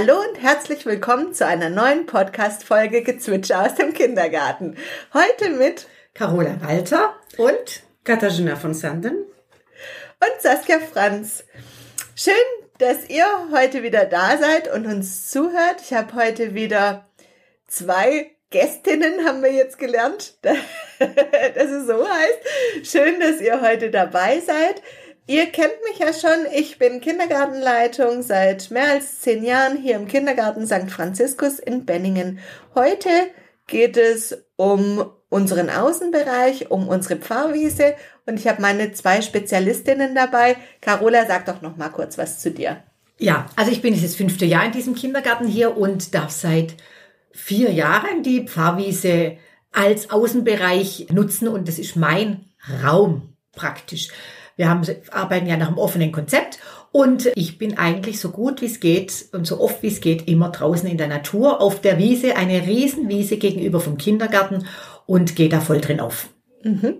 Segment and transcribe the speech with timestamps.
[0.00, 4.76] Hallo und herzlich willkommen zu einer neuen Podcast-Folge Gezwitscher aus dem Kindergarten.
[5.12, 11.42] Heute mit Carola Walter und Katharina von Sanden und Saskia Franz.
[12.14, 12.34] Schön,
[12.78, 15.80] dass ihr heute wieder da seid und uns zuhört.
[15.82, 17.08] Ich habe heute wieder
[17.66, 22.88] zwei Gästinnen, haben wir jetzt gelernt, dass es so heißt.
[22.88, 24.80] Schön, dass ihr heute dabei seid.
[25.28, 26.46] Ihr kennt mich ja schon.
[26.54, 30.90] Ich bin Kindergartenleitung seit mehr als zehn Jahren hier im Kindergarten St.
[30.90, 32.38] Franziskus in Benningen.
[32.74, 33.10] Heute
[33.66, 40.56] geht es um unseren Außenbereich, um unsere Pfarrwiese und ich habe meine zwei Spezialistinnen dabei.
[40.80, 42.82] Carola, sag doch noch mal kurz was zu dir.
[43.18, 46.74] Ja, also ich bin jetzt das fünfte Jahr in diesem Kindergarten hier und darf seit
[47.32, 49.36] vier Jahren die Pfarrwiese
[49.72, 52.46] als Außenbereich nutzen und das ist mein
[52.82, 54.08] Raum praktisch.
[54.58, 56.58] Wir haben, arbeiten ja nach einem offenen Konzept
[56.90, 60.26] und ich bin eigentlich so gut wie es geht und so oft wie es geht
[60.26, 64.66] immer draußen in der Natur auf der Wiese, eine Riesenwiese gegenüber vom Kindergarten
[65.06, 66.30] und gehe da voll drin auf.
[66.64, 66.96] Mhm.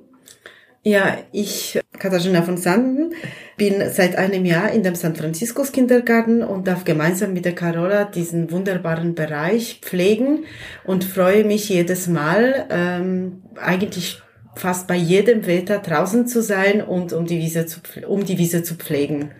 [0.84, 3.12] Ja, ich, Katharina von Sanden,
[3.56, 8.05] bin seit einem Jahr in dem San Franciscus Kindergarten und darf gemeinsam mit der Carola
[8.05, 10.45] diesen wunderbaren Bereich pflegen
[10.84, 14.23] und freue mich jedes Mal, ähm, eigentlich
[14.59, 18.62] fast bei jedem Wetter draußen zu sein und um die Wiese zu, um die Wiese
[18.62, 19.33] zu pflegen.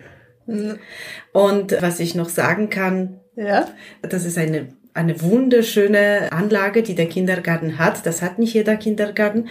[0.47, 0.79] Mhm.
[1.33, 3.69] Und was ich noch sagen kann, ja.
[4.03, 8.05] das ist eine eine wunderschöne Anlage, die der Kindergarten hat.
[8.05, 9.49] Das hat nicht jeder Kindergarten.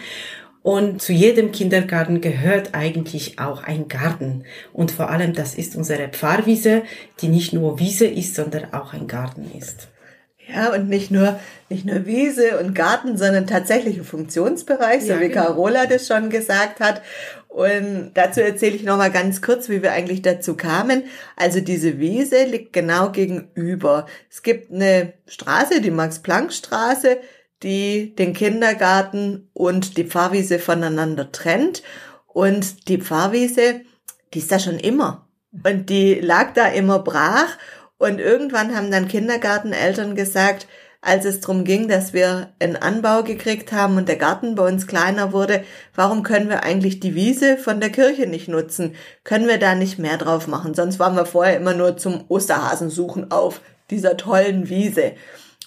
[0.61, 4.43] Und zu jedem Kindergarten gehört eigentlich auch ein Garten.
[4.73, 6.83] Und vor allem, das ist unsere Pfarrwiese,
[7.21, 9.87] die nicht nur Wiese ist, sondern auch ein Garten ist.
[10.49, 15.19] Ja, und nicht nur, nicht nur Wiese und Garten, sondern tatsächlich ein Funktionsbereich, so ja,
[15.19, 15.45] wie genau.
[15.45, 17.01] Carola das schon gesagt hat.
[17.49, 21.03] Und dazu erzähle ich nochmal ganz kurz, wie wir eigentlich dazu kamen.
[21.35, 24.05] Also diese Wiese liegt genau gegenüber.
[24.29, 27.17] Es gibt eine Straße, die Max-Planck-Straße,
[27.63, 31.83] die den Kindergarten und die Pfarrwiese voneinander trennt.
[32.27, 33.81] Und die Pfarrwiese,
[34.33, 35.27] die ist da schon immer.
[35.63, 37.57] Und die lag da immer brach.
[37.97, 40.67] Und irgendwann haben dann Kindergarteneltern gesagt,
[41.01, 44.87] als es darum ging, dass wir einen Anbau gekriegt haben und der Garten bei uns
[44.87, 45.63] kleiner wurde,
[45.95, 48.95] warum können wir eigentlich die Wiese von der Kirche nicht nutzen?
[49.23, 50.73] Können wir da nicht mehr drauf machen?
[50.73, 55.13] Sonst waren wir vorher immer nur zum Osterhasen suchen auf dieser tollen Wiese.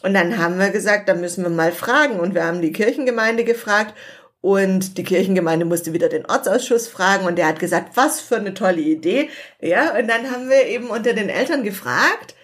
[0.02, 2.20] Und dann haben wir gesagt, da müssen wir mal fragen.
[2.20, 3.94] Und wir haben die Kirchengemeinde gefragt
[4.40, 8.54] und die Kirchengemeinde musste wieder den Ortsausschuss fragen und der hat gesagt, was für eine
[8.54, 9.28] tolle Idee.
[9.60, 12.34] Ja, und dann haben wir eben unter den Eltern gefragt,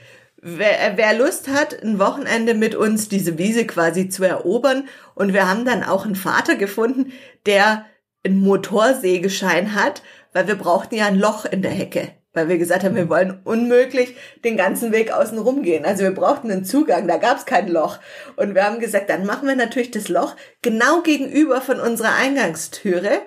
[0.43, 4.89] wer, wer Lust hat, ein Wochenende mit uns diese Wiese quasi zu erobern.
[5.15, 7.13] Und wir haben dann auch einen Vater gefunden,
[7.47, 7.87] der
[8.25, 10.03] einen Motorsägeschein hat,
[10.33, 13.41] weil wir brauchten ja ein Loch in der Hecke weil wir gesagt haben, wir wollen
[13.45, 14.15] unmöglich
[14.45, 15.87] den ganzen Weg außen rum gehen.
[15.87, 17.99] Also wir brauchten einen Zugang, da gab es kein Loch.
[18.37, 23.23] Und wir haben gesagt, dann machen wir natürlich das Loch genau gegenüber von unserer Eingangstüre.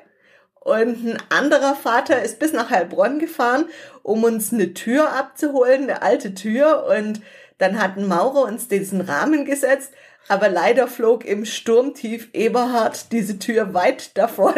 [0.59, 3.65] Und ein anderer Vater ist bis nach Heilbronn gefahren,
[4.03, 6.85] um uns eine Tür abzuholen, eine alte Tür.
[6.85, 7.21] Und
[7.57, 9.91] dann hat ein Maurer uns diesen Rahmen gesetzt.
[10.27, 14.53] Aber leider flog im Sturmtief Eberhard diese Tür weit davon.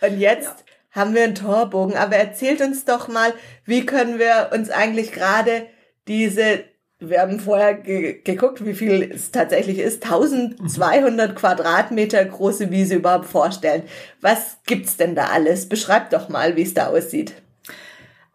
[0.00, 1.96] Und jetzt haben wir einen Torbogen.
[1.96, 3.32] Aber erzählt uns doch mal,
[3.64, 5.66] wie können wir uns eigentlich gerade
[6.08, 6.64] diese,
[6.98, 13.26] wir haben vorher ge geguckt, wie viel es tatsächlich ist, 1200 Quadratmeter große Wiese überhaupt
[13.26, 13.84] vorstellen.
[14.20, 15.68] Was gibt's denn da alles?
[15.68, 17.34] Beschreibt doch mal, wie es da aussieht.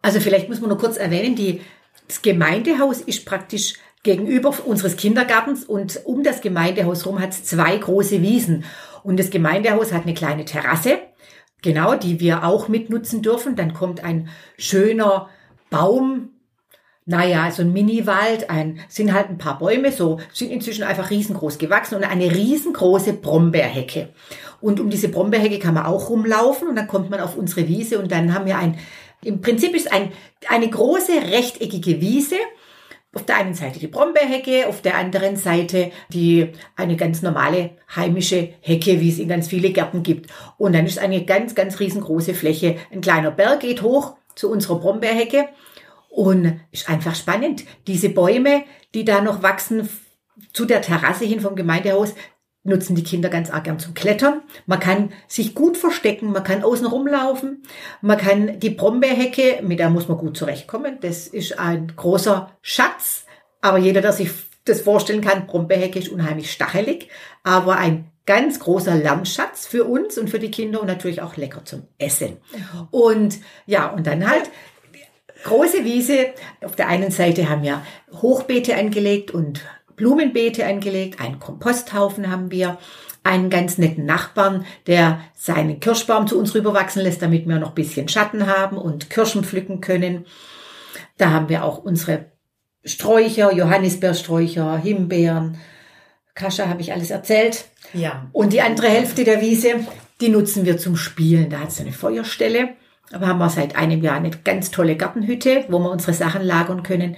[0.02, 1.60] Also vielleicht muss man nur kurz erwähnen, die,
[2.06, 3.74] das Gemeindehaus ist praktisch
[4.04, 8.64] gegenüber unseres Kindergartens und um das Gemeindehaus herum hat es zwei große Wiesen.
[9.02, 10.98] Und das Gemeindehaus hat eine kleine Terrasse
[11.66, 13.56] Genau, die wir auch mitnutzen dürfen.
[13.56, 15.28] Dann kommt ein schöner
[15.68, 16.28] Baum,
[17.06, 21.58] naja, so ein Mini-Wald, ein, sind halt ein paar Bäume, so, sind inzwischen einfach riesengroß
[21.58, 24.10] gewachsen und eine riesengroße Brombeerhecke.
[24.60, 27.98] Und um diese Brombeerhecke kann man auch rumlaufen und dann kommt man auf unsere Wiese
[27.98, 28.78] und dann haben wir ein,
[29.24, 30.12] im Prinzip ist ein,
[30.48, 32.36] eine große rechteckige Wiese
[33.16, 38.50] auf der einen Seite die Brombeerhecke, auf der anderen Seite die, eine ganz normale heimische
[38.60, 40.30] Hecke, wie es in ganz viele Gärten gibt.
[40.58, 42.76] Und dann ist eine ganz, ganz riesengroße Fläche.
[42.92, 45.48] Ein kleiner Berg geht hoch zu unserer Brombeerhecke.
[46.10, 47.64] Und ist einfach spannend.
[47.86, 48.64] Diese Bäume,
[48.94, 49.88] die da noch wachsen,
[50.52, 52.14] zu der Terrasse hin vom Gemeindehaus,
[52.66, 54.42] nutzen die Kinder ganz arg gern zum Klettern.
[54.66, 57.62] Man kann sich gut verstecken, man kann außen rumlaufen,
[58.00, 60.98] man kann die Brombeerhecke, mit der muss man gut zurechtkommen.
[61.00, 63.24] Das ist ein großer Schatz.
[63.60, 64.30] Aber jeder, der sich
[64.64, 67.08] das vorstellen kann, Brombeerhecke ist unheimlich stachelig,
[67.42, 71.64] aber ein ganz großer Lernschatz für uns und für die Kinder und natürlich auch lecker
[71.64, 72.38] zum Essen.
[72.90, 74.50] Und ja, und dann halt
[75.44, 76.30] große Wiese.
[76.64, 77.82] Auf der einen Seite haben wir
[78.12, 79.60] Hochbeete angelegt und
[79.96, 81.20] Blumenbeete angelegt.
[81.20, 82.78] Einen Komposthaufen haben wir.
[83.22, 87.74] Einen ganz netten Nachbarn, der seinen Kirschbaum zu uns rüberwachsen lässt, damit wir noch ein
[87.74, 90.26] bisschen Schatten haben und Kirschen pflücken können.
[91.18, 92.26] Da haben wir auch unsere
[92.84, 95.58] Sträucher, Johannisbeersträucher, Himbeeren,
[96.36, 97.64] Kascha habe ich alles erzählt.
[97.92, 98.28] Ja.
[98.32, 99.86] Und die andere Hälfte der Wiese,
[100.20, 101.50] die nutzen wir zum Spielen.
[101.50, 102.74] Da hat es eine Feuerstelle.
[103.12, 106.82] Aber haben wir seit einem Jahr eine ganz tolle Gartenhütte, wo wir unsere Sachen lagern
[106.82, 107.16] können.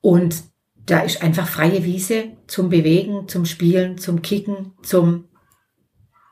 [0.00, 0.42] Und
[0.88, 5.24] da ist einfach freie Wiese zum Bewegen, zum Spielen, zum Kicken, zum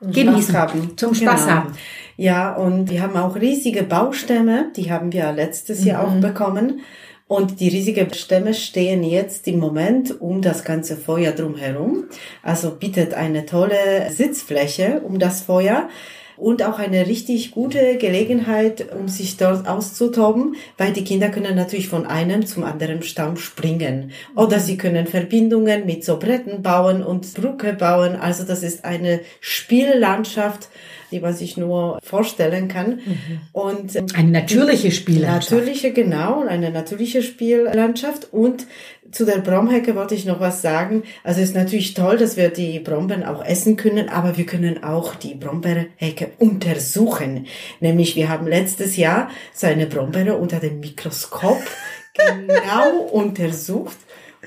[0.01, 0.97] Genießen, haben.
[0.97, 1.55] zum Spaß Genau.
[1.55, 1.73] haben.
[2.17, 6.81] Ja, und wir haben auch riesige Baustämme, die haben wir letztes Jahr auch bekommen.
[7.27, 12.05] Und die riesigen Stämme stehen jetzt im Moment um das ganze Feuer drumherum.
[12.41, 15.89] Also bietet eine tolle Sitzfläche um das Feuer
[16.37, 21.89] und auch eine richtig gute Gelegenheit, um sich dort auszutoben, weil die Kinder können natürlich
[21.89, 24.11] von einem zum anderen Stamm springen.
[24.35, 28.15] Oder sie können Verbindungen mit so Bretten bauen und Brücke bauen.
[28.15, 30.69] Also das ist eine Spiellandschaft,
[31.11, 32.99] die man sich nur vorstellen kann.
[33.51, 35.51] Und ähm, Eine natürliche Spiellandschaft.
[35.51, 38.33] Natürliche, genau, eine natürliche Spiellandschaft.
[38.33, 38.67] Und
[39.11, 41.03] zu der Bromhecke wollte ich noch was sagen.
[41.23, 44.83] Also es ist natürlich toll, dass wir die Brombeeren auch essen können, aber wir können
[44.83, 47.47] auch die Brombeerhecke untersuchen.
[47.79, 51.61] Nämlich wir haben letztes Jahr so eine Brombeere unter dem Mikroskop
[52.13, 53.97] genau untersucht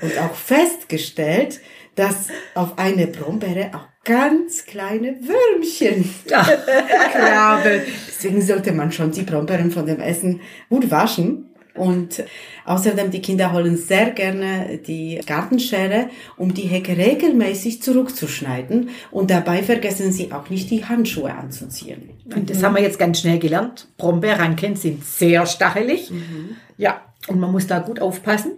[0.01, 1.59] und auch festgestellt,
[1.95, 7.83] dass auf eine Brombeere auch ganz kleine Würmchen krabbeln.
[8.07, 11.47] Deswegen sollte man schon die Brombeeren von dem Essen gut waschen.
[11.73, 12.25] Und
[12.65, 18.89] außerdem, die Kinder holen sehr gerne die Gartenschere, um die Hecke regelmäßig zurückzuschneiden.
[19.09, 22.09] Und dabei vergessen sie auch nicht, die Handschuhe anzuziehen.
[22.35, 23.87] Und das haben wir jetzt ganz schnell gelernt.
[23.97, 26.11] Brombeerranken sind sehr stachelig.
[26.77, 28.57] Ja, und man muss da gut aufpassen.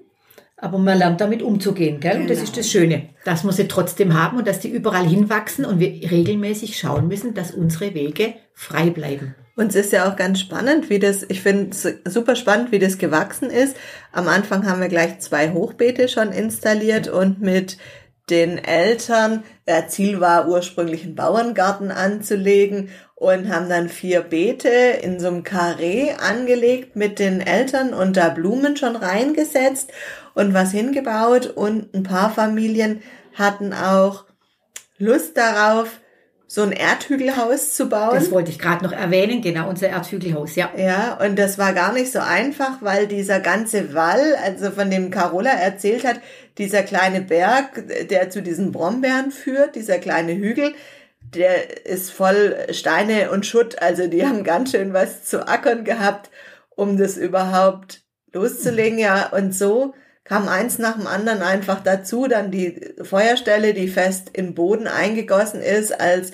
[0.63, 2.21] Aber man lernt damit umzugehen, gell?
[2.21, 2.47] Und das Genau.
[2.49, 5.89] ist das Schöne, dass wir sie trotzdem haben und dass die überall hinwachsen und wir
[6.09, 9.35] regelmäßig schauen müssen, dass unsere Wege frei bleiben.
[9.57, 12.79] Und es ist ja auch ganz spannend, wie das, ich finde es super spannend, wie
[12.79, 13.75] das gewachsen ist.
[14.13, 17.77] Am Anfang haben wir gleich zwei Hochbeete schon installiert und mit
[18.29, 25.19] den Eltern, der Ziel war ursprünglich einen Bauerngarten anzulegen und haben dann vier Beete in
[25.19, 29.91] so einem Karree angelegt mit den Eltern und da Blumen schon reingesetzt
[30.33, 33.01] und was hingebaut und ein paar Familien
[33.33, 34.25] hatten auch
[34.97, 35.99] Lust darauf,
[36.53, 38.13] so ein Erdhügelhaus zu bauen.
[38.13, 40.69] Das wollte ich gerade noch erwähnen, genau, unser Erdhügelhaus, ja.
[40.77, 45.09] Ja, und das war gar nicht so einfach, weil dieser ganze Wall, also von dem
[45.09, 46.21] Carola erzählt hat,
[46.57, 50.73] dieser kleine Berg, der zu diesen Brombeeren führt, dieser kleine Hügel,
[51.21, 53.81] der ist voll Steine und Schutt.
[53.81, 56.29] Also die haben ganz schön was zu ackern gehabt,
[56.69, 58.01] um das überhaupt
[58.31, 58.99] loszulegen.
[58.99, 62.27] Ja, und so kam eins nach dem anderen einfach dazu.
[62.27, 66.31] Dann die Feuerstelle, die fest in Boden eingegossen ist, als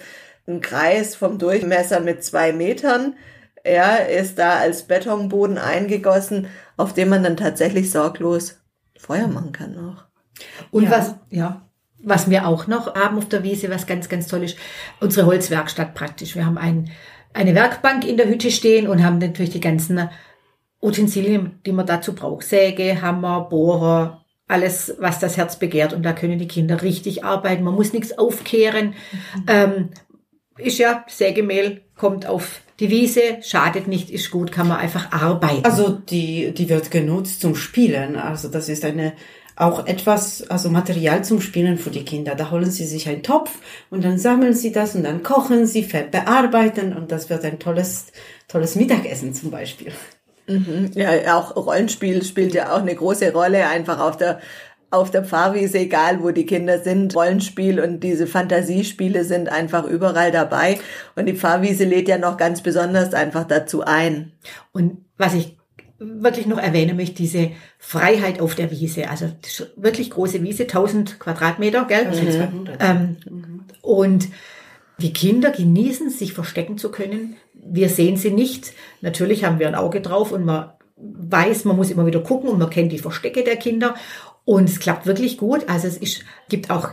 [0.48, 3.16] ein Kreis vom Durchmesser mit zwei Metern.
[3.64, 6.48] Er ist da als Betonboden eingegossen,
[6.78, 8.62] auf dem man dann tatsächlich sorglos
[8.98, 10.09] Feuer machen kann auch.
[10.72, 10.92] Und Ja.
[10.92, 11.62] was, ja,
[12.02, 14.58] was wir auch noch haben auf der Wiese, was ganz, ganz toll ist,
[15.00, 16.36] unsere Holzwerkstatt praktisch.
[16.36, 16.90] Wir haben ein,
[17.34, 20.10] eine Werkbank in der Hütte stehen und haben natürlich die ganzen
[20.82, 22.46] Utensilien, die man dazu braucht.
[22.46, 25.94] Säge, Hammer, Bohrer, alles, was das Herz begehrt.
[25.94, 27.64] Und da können die Kinder richtig arbeiten.
[27.64, 28.94] Man muss nichts aufkehren.
[29.48, 29.90] Ähm,
[30.58, 35.66] ist ja, Sägemehl kommt auf die Wiese, schadet nicht, ist gut, kann man einfach arbeiten.
[35.66, 38.16] Also die, die wird genutzt zum Spielen.
[38.16, 39.14] Also das ist eine
[39.60, 42.34] auch etwas, also Material zum Spielen für die Kinder.
[42.34, 43.52] Da holen sie sich einen Topf
[43.90, 48.08] und dann sammeln sie das und dann kochen sie, bearbeiten und das wird ein tolles,
[48.48, 49.92] tolles Mittagessen zum Beispiel.
[50.96, 54.40] Ja, auch Rollenspiel spielt ja auch eine große Rolle, einfach auf der
[54.92, 60.32] auf der Pfarrwiese, egal wo die Kinder sind, Rollenspiel und diese Fantasiespiele sind einfach überall
[60.32, 60.80] dabei.
[61.16, 64.32] Und die Pfarrwiese lädt ja noch ganz besonders einfach dazu ein.
[64.72, 65.59] Und was ich
[66.00, 69.10] wirklich noch erwähnen möchte, diese Freiheit auf der Wiese.
[69.10, 69.32] Also
[69.76, 72.08] wirklich große Wiese, 1000 Quadratmeter, gell?
[72.08, 72.78] 1200.
[72.82, 73.18] Ähm,
[73.82, 74.30] Und
[75.00, 77.36] die Kinder genießen, sich verstecken zu können.
[77.54, 78.74] Wir sehen sie nicht.
[79.02, 82.60] Natürlich haben wir ein Auge drauf und man weiß, man muss immer wieder gucken und
[82.60, 83.96] man kennt die Verstecke der Kinder.
[84.46, 85.70] Und es klappt wirklich gut.
[85.70, 86.92] Also es ist, gibt auch,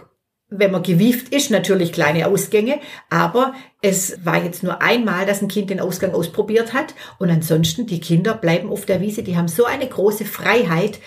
[0.48, 2.78] wenn man gewieft ist, natürlich kleine Ausgänge.
[3.10, 6.94] Aber es war jetzt nur einmal, dass ein Kind den Ausgang ausprobiert hat.
[7.18, 9.22] Und ansonsten, die Kinder bleiben auf der Wiese.
[9.22, 11.00] Die haben so eine große Freiheit.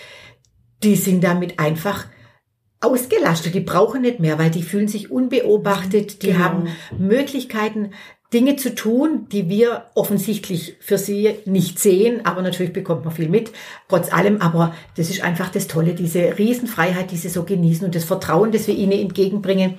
[0.82, 2.06] Die sind damit einfach
[2.80, 3.54] ausgelastet.
[3.54, 6.22] Die brauchen nicht mehr, weil die fühlen sich unbeobachtet.
[6.22, 6.38] Die Genau.
[6.38, 6.68] haben
[6.98, 7.92] Möglichkeiten,
[8.32, 13.28] Dinge zu tun, die wir offensichtlich für sie nicht sehen, aber natürlich bekommt man viel
[13.28, 13.50] mit,
[13.88, 14.40] trotz allem.
[14.40, 18.52] Aber das ist einfach das Tolle, diese Riesenfreiheit, die sie so genießen und das Vertrauen,
[18.52, 19.78] das wir ihnen entgegenbringen,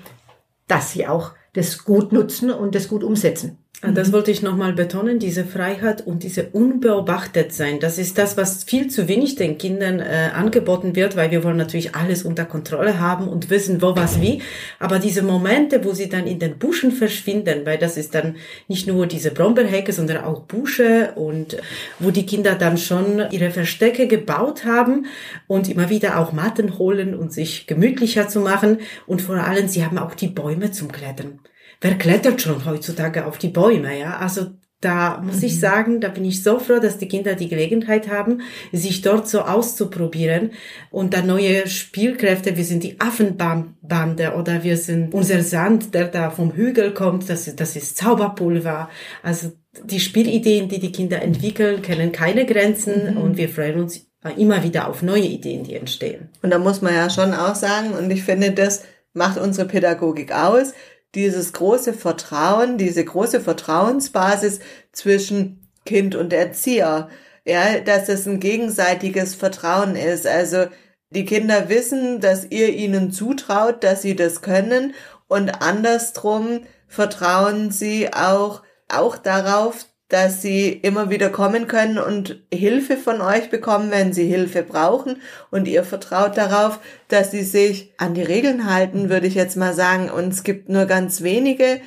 [0.67, 3.57] dass sie auch das gut nutzen und das gut umsetzen.
[3.83, 7.79] Ah, das wollte ich nochmal betonen, diese Freiheit und diese unbeobachtet sein.
[7.79, 11.57] Das ist das, was viel zu wenig den Kindern äh, angeboten wird, weil wir wollen
[11.57, 14.43] natürlich alles unter Kontrolle haben und wissen, wo was wie.
[14.77, 18.35] Aber diese Momente, wo sie dann in den Buschen verschwinden, weil das ist dann
[18.67, 21.57] nicht nur diese Brombeerhecke, sondern auch Busche und
[21.97, 25.07] wo die Kinder dann schon ihre Verstecke gebaut haben
[25.47, 28.77] und immer wieder auch Matten holen und sich gemütlicher zu machen.
[29.07, 31.39] Und vor allem, sie haben auch die Bäume zum Klettern
[31.81, 34.17] wer klettert schon heutzutage auf die Bäume, ja?
[34.17, 35.45] Also da muss mhm.
[35.45, 39.29] ich sagen, da bin ich so froh, dass die Kinder die Gelegenheit haben, sich dort
[39.29, 40.51] so auszuprobieren
[40.89, 46.31] und da neue Spielkräfte, wir sind die Affenbande oder wir sind unser Sand, der da
[46.31, 48.89] vom Hügel kommt, das ist, das ist Zauberpulver.
[49.21, 49.51] Also
[49.83, 53.21] die Spielideen, die die Kinder entwickeln, kennen keine Grenzen mhm.
[53.21, 56.29] und wir freuen uns immer wieder auf neue Ideen, die entstehen.
[56.41, 58.83] Und da muss man ja schon auch sagen, und ich finde, das
[59.13, 60.73] macht unsere Pädagogik aus,
[61.15, 64.59] dieses große Vertrauen, diese große Vertrauensbasis
[64.91, 67.09] zwischen Kind und Erzieher.
[67.45, 70.27] Ja, dass es ein gegenseitiges Vertrauen ist.
[70.27, 70.67] Also
[71.09, 74.93] die Kinder wissen, dass ihr ihnen zutraut, dass sie das können
[75.27, 82.97] und andersrum vertrauen sie auch, auch darauf, dass sie immer wieder kommen können und Hilfe
[82.97, 85.21] von euch bekommen, wenn sie Hilfe brauchen.
[85.51, 89.73] Und ihr vertraut darauf, dass sie sich an die Regeln halten, würde ich jetzt mal
[89.73, 90.09] sagen.
[90.09, 91.79] Und es gibt nur ganz wenige.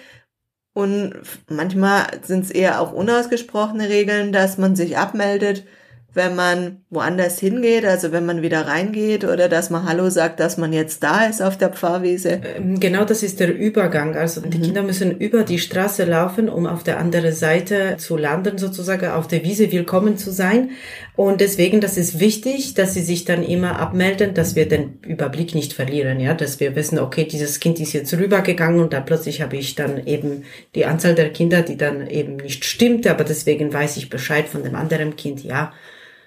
[0.72, 1.12] Und
[1.50, 5.66] manchmal sind es eher auch unausgesprochene Regeln, dass man sich abmeldet
[6.14, 10.56] wenn man woanders hingeht, also wenn man wieder reingeht oder dass man Hallo sagt, dass
[10.56, 12.40] man jetzt da ist auf der Pfarrwiese?
[12.56, 14.16] Ähm, genau, das ist der Übergang.
[14.16, 14.62] Also die mhm.
[14.62, 19.26] Kinder müssen über die Straße laufen, um auf der anderen Seite zu landen, sozusagen auf
[19.26, 20.70] der Wiese willkommen zu sein.
[21.16, 25.54] Und deswegen, das ist wichtig, dass sie sich dann immer abmelden, dass wir den Überblick
[25.54, 29.42] nicht verlieren, ja, dass wir wissen, okay, dieses Kind ist jetzt rübergegangen und dann plötzlich
[29.42, 30.44] habe ich dann eben
[30.74, 34.62] die Anzahl der Kinder, die dann eben nicht stimmt, aber deswegen weiß ich Bescheid von
[34.62, 35.72] dem anderen Kind, ja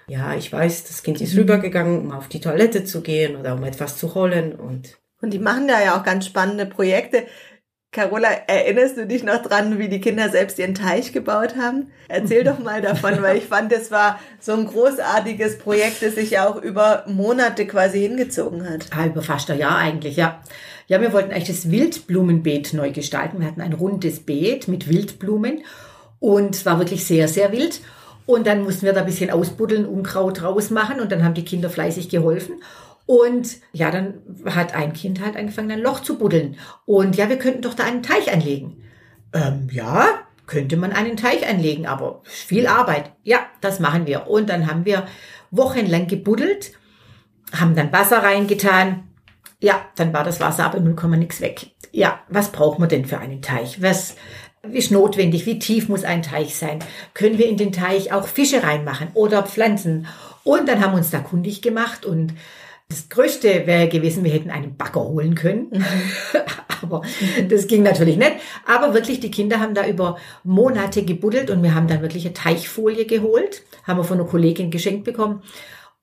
[0.08, 3.64] ja, ich weiß, das Kind ist rübergegangen, um auf die Toilette zu gehen oder um
[3.64, 7.26] etwas zu holen und und die machen da ja auch ganz spannende Projekte.
[7.90, 11.90] Carola, erinnerst du dich noch dran, wie die Kinder selbst ihren Teich gebaut haben?
[12.08, 16.32] Erzähl doch mal davon, weil ich fand, das war so ein großartiges Projekt, das sich
[16.32, 18.86] ja auch über Monate quasi hingezogen hat.
[18.90, 20.42] Ah, über fast ein Jahr eigentlich, ja.
[20.86, 23.40] Ja, wir wollten eigentlich das Wildblumenbeet neu gestalten.
[23.40, 25.62] Wir hatten ein rundes Beet mit Wildblumen
[26.20, 27.80] und es war wirklich sehr, sehr wild.
[28.28, 31.70] Und dann mussten wir da ein bisschen ausbuddeln, Unkraut rausmachen und dann haben die Kinder
[31.70, 32.56] fleißig geholfen.
[33.06, 36.58] Und ja, dann hat ein Kind halt angefangen, ein Loch zu buddeln.
[36.84, 38.82] Und ja, wir könnten doch da einen Teich anlegen.
[39.32, 40.08] Ähm, ja,
[40.46, 43.12] könnte man einen Teich anlegen, aber viel Arbeit.
[43.22, 44.26] Ja, das machen wir.
[44.26, 45.06] Und dann haben wir
[45.50, 46.72] wochenlang gebuddelt,
[47.58, 49.04] haben dann Wasser reingetan.
[49.58, 51.68] Ja, dann war das Wasser aber 0, nix weg.
[51.92, 53.80] Ja, was braucht man denn für einen Teich?
[53.80, 54.16] Was
[54.72, 55.46] ist notwendig?
[55.46, 56.78] Wie tief muss ein Teich sein?
[57.14, 60.06] Können wir in den Teich auch Fische reinmachen oder Pflanzen?
[60.44, 62.34] Und dann haben wir uns da kundig gemacht und
[62.88, 65.84] das Größte wäre gewesen, wir hätten einen Bagger holen können.
[66.82, 67.02] Aber
[67.48, 68.36] das ging natürlich nicht.
[68.64, 72.32] Aber wirklich, die Kinder haben da über Monate gebuddelt und wir haben dann wirklich eine
[72.32, 73.62] Teichfolie geholt.
[73.84, 75.42] Haben wir von einer Kollegin geschenkt bekommen.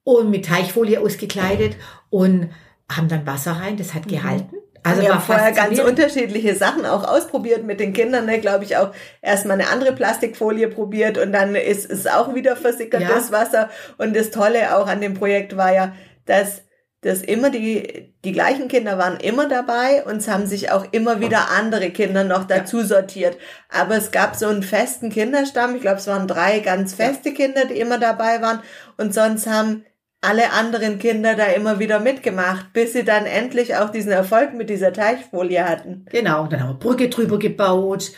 [0.04, 1.76] Und mit Teichfolie ausgekleidet
[2.08, 2.50] und
[2.88, 3.76] haben dann Wasser rein.
[3.76, 4.10] Das hat mhm.
[4.10, 4.56] gehalten.
[4.86, 8.76] Also wir haben vorher ganz unterschiedliche Sachen auch ausprobiert mit den Kindern, ne, glaube ich
[8.76, 13.32] auch erstmal eine andere Plastikfolie probiert und dann ist es auch wieder versickertes ja.
[13.32, 13.70] Wasser.
[13.98, 15.92] Und das Tolle auch an dem Projekt war ja,
[16.24, 16.62] dass
[17.02, 21.20] dass immer die, die gleichen Kinder waren immer dabei und es haben sich auch immer
[21.20, 23.36] wieder andere Kinder noch dazu sortiert.
[23.68, 25.76] Aber es gab so einen festen Kinderstamm.
[25.76, 28.60] Ich glaube, es waren drei ganz feste Kinder, die immer dabei waren.
[28.96, 29.84] Und sonst haben
[30.26, 34.70] alle anderen Kinder da immer wieder mitgemacht, bis sie dann endlich auch diesen Erfolg mit
[34.70, 36.04] dieser Teichfolie hatten.
[36.10, 38.12] Genau, und dann haben wir Brücke drüber gebaut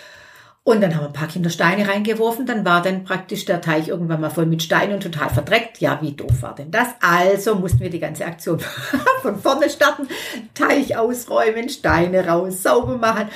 [0.68, 2.44] und dann haben wir ein paar Kinder Steine reingeworfen.
[2.44, 5.80] Dann war dann praktisch der Teich irgendwann mal voll mit Steinen und total verdreckt.
[5.80, 6.88] Ja, wie doof war denn das?
[7.00, 8.60] Also mussten wir die ganze Aktion
[9.22, 10.08] von vorne starten.
[10.52, 13.28] Teich ausräumen, Steine raus, sauber machen.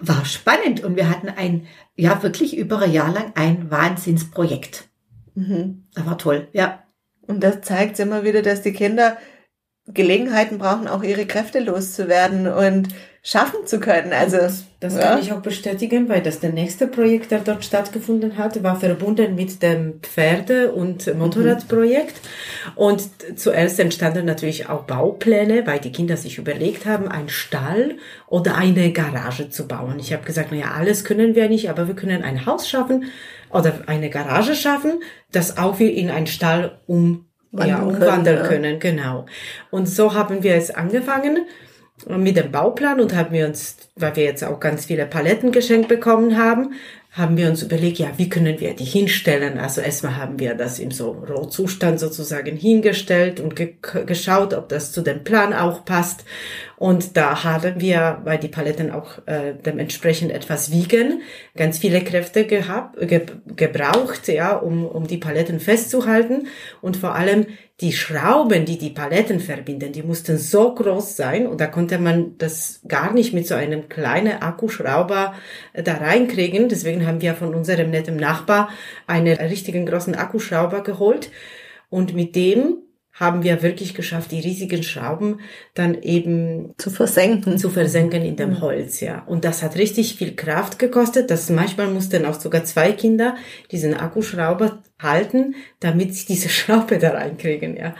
[0.00, 4.88] War spannend und wir hatten ein, ja, wirklich über ein Jahr lang ein Wahnsinnsprojekt.
[5.34, 5.84] Mhm.
[5.94, 6.84] Das war toll, ja.
[7.28, 9.16] Und das zeigt immer wieder, dass die Kinder
[9.86, 12.48] Gelegenheiten brauchen, auch ihre Kräfte loszuwerden.
[12.48, 12.88] Und
[13.28, 14.14] schaffen zu können.
[14.14, 14.38] Also
[14.80, 15.00] das ja.
[15.00, 19.34] kann ich auch bestätigen, weil das der nächste Projekt, der dort stattgefunden hat, war verbunden
[19.34, 22.14] mit dem Pferde- und Motorradprojekt.
[22.14, 22.72] Mhm.
[22.76, 23.02] Und
[23.36, 27.96] zuerst entstanden natürlich auch Baupläne, weil die Kinder sich überlegt haben, einen Stall
[28.28, 29.98] oder eine Garage zu bauen.
[29.98, 33.06] Ich habe gesagt, naja, alles können wir nicht, aber wir können ein Haus schaffen
[33.50, 35.00] oder eine Garage schaffen,
[35.32, 39.26] das auch wir in einen Stall um ja, umwandeln können, können, genau.
[39.70, 41.46] Und so haben wir es angefangen
[42.06, 45.88] mit dem Bauplan und haben wir uns, weil wir jetzt auch ganz viele Paletten geschenkt
[45.88, 46.74] bekommen haben,
[47.10, 49.58] haben wir uns überlegt, ja, wie können wir die hinstellen?
[49.58, 53.74] Also erstmal haben wir das im so Rohzustand sozusagen hingestellt und ge
[54.06, 56.24] geschaut, ob das zu dem Plan auch passt.
[56.78, 61.22] Und da haben wir, weil die Paletten auch äh, dementsprechend etwas wiegen,
[61.56, 63.22] ganz viele Kräfte gehabt, ge
[63.56, 66.46] gebraucht, ja, um, um die Paletten festzuhalten.
[66.80, 67.46] Und vor allem
[67.80, 72.38] die Schrauben, die die Paletten verbinden, die mussten so groß sein und da konnte man
[72.38, 75.34] das gar nicht mit so einem kleinen Akkuschrauber
[75.72, 76.68] äh, da reinkriegen.
[76.68, 78.68] Deswegen haben wir von unserem netten Nachbar
[79.08, 81.32] einen richtigen großen Akkuschrauber geholt
[81.90, 82.82] und mit dem
[83.18, 85.40] haben wir wirklich geschafft, die riesigen Schrauben
[85.74, 87.58] dann eben zu versenken.
[87.58, 89.24] Zu versenken in dem Holz, ja.
[89.26, 91.30] Und das hat richtig viel Kraft gekostet.
[91.30, 93.34] Das manchmal mussten auch sogar zwei Kinder
[93.72, 97.94] diesen Akkuschrauber halten, damit sie diese Schraube da reinkriegen, ja.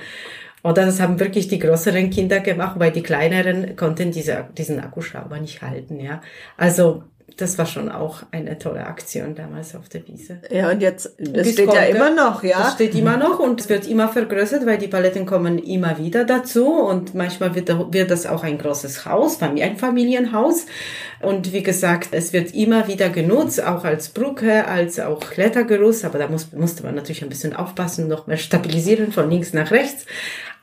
[0.62, 5.38] Oder das haben wirklich die größeren Kinder gemacht, weil die kleineren konnten diese, diesen Akkuschrauber
[5.40, 6.20] nicht halten, ja.
[6.56, 7.04] Also,
[7.38, 10.40] das war schon auch eine tolle Aktion damals auf der Wiese.
[10.50, 12.59] Ja, und jetzt, das steht heute, ja immer noch, ja.
[12.59, 16.25] Das steht immer noch und es wird immer vergrößert, weil die Paletten kommen immer wieder
[16.25, 20.66] dazu und manchmal wird, wird das auch ein großes Haus, ein Familienhaus.
[21.23, 26.18] Und wie gesagt, es wird immer wieder genutzt, auch als Brücke, als auch Klettergerüst, aber
[26.18, 30.07] da muss, musste man natürlich ein bisschen aufpassen, noch mehr stabilisieren von links nach rechts.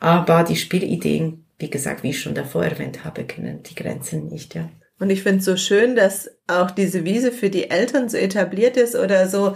[0.01, 4.55] Aber die Spielideen, wie gesagt, wie ich schon davor erwähnt habe, kennen die Grenzen nicht,
[4.55, 4.70] ja.
[5.00, 8.78] Und ich finde es so schön, dass auch diese Wiese für die Eltern so etabliert
[8.78, 9.56] ist oder so,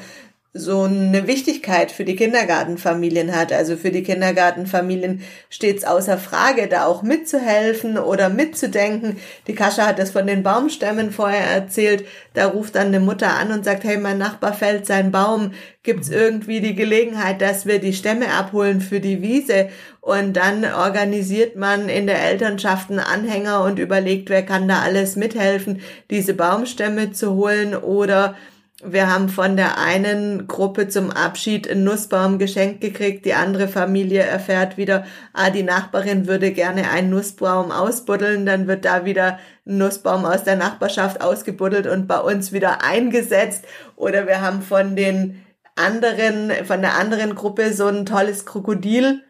[0.52, 3.54] so eine Wichtigkeit für die Kindergartenfamilien hat.
[3.54, 9.18] Also für die Kindergartenfamilien steht es außer Frage, da auch mitzuhelfen oder mitzudenken.
[9.46, 12.04] Die Kascha hat das von den Baumstämmen vorher erzählt.
[12.34, 15.52] Da ruft dann eine Mutter an und sagt, hey, mein Nachbar fällt sein Baum.
[15.84, 19.70] Gibt's irgendwie die Gelegenheit, dass wir die Stämme abholen für die Wiese?
[20.02, 25.16] Und dann organisiert man in der Elternschaft einen Anhänger und überlegt, wer kann da alles
[25.16, 28.36] mithelfen, diese Baumstämme zu holen oder
[28.82, 33.26] wir haben von der einen Gruppe zum Abschied einen Nussbaum geschenkt gekriegt.
[33.26, 38.46] Die andere Familie erfährt wieder, ah, die Nachbarin würde gerne einen Nussbaum ausbuddeln.
[38.46, 43.66] Dann wird da wieder ein Nussbaum aus der Nachbarschaft ausgebuddelt und bei uns wieder eingesetzt.
[43.98, 45.44] Oder wir haben von den
[45.76, 49.24] anderen, von der anderen Gruppe so ein tolles Krokodil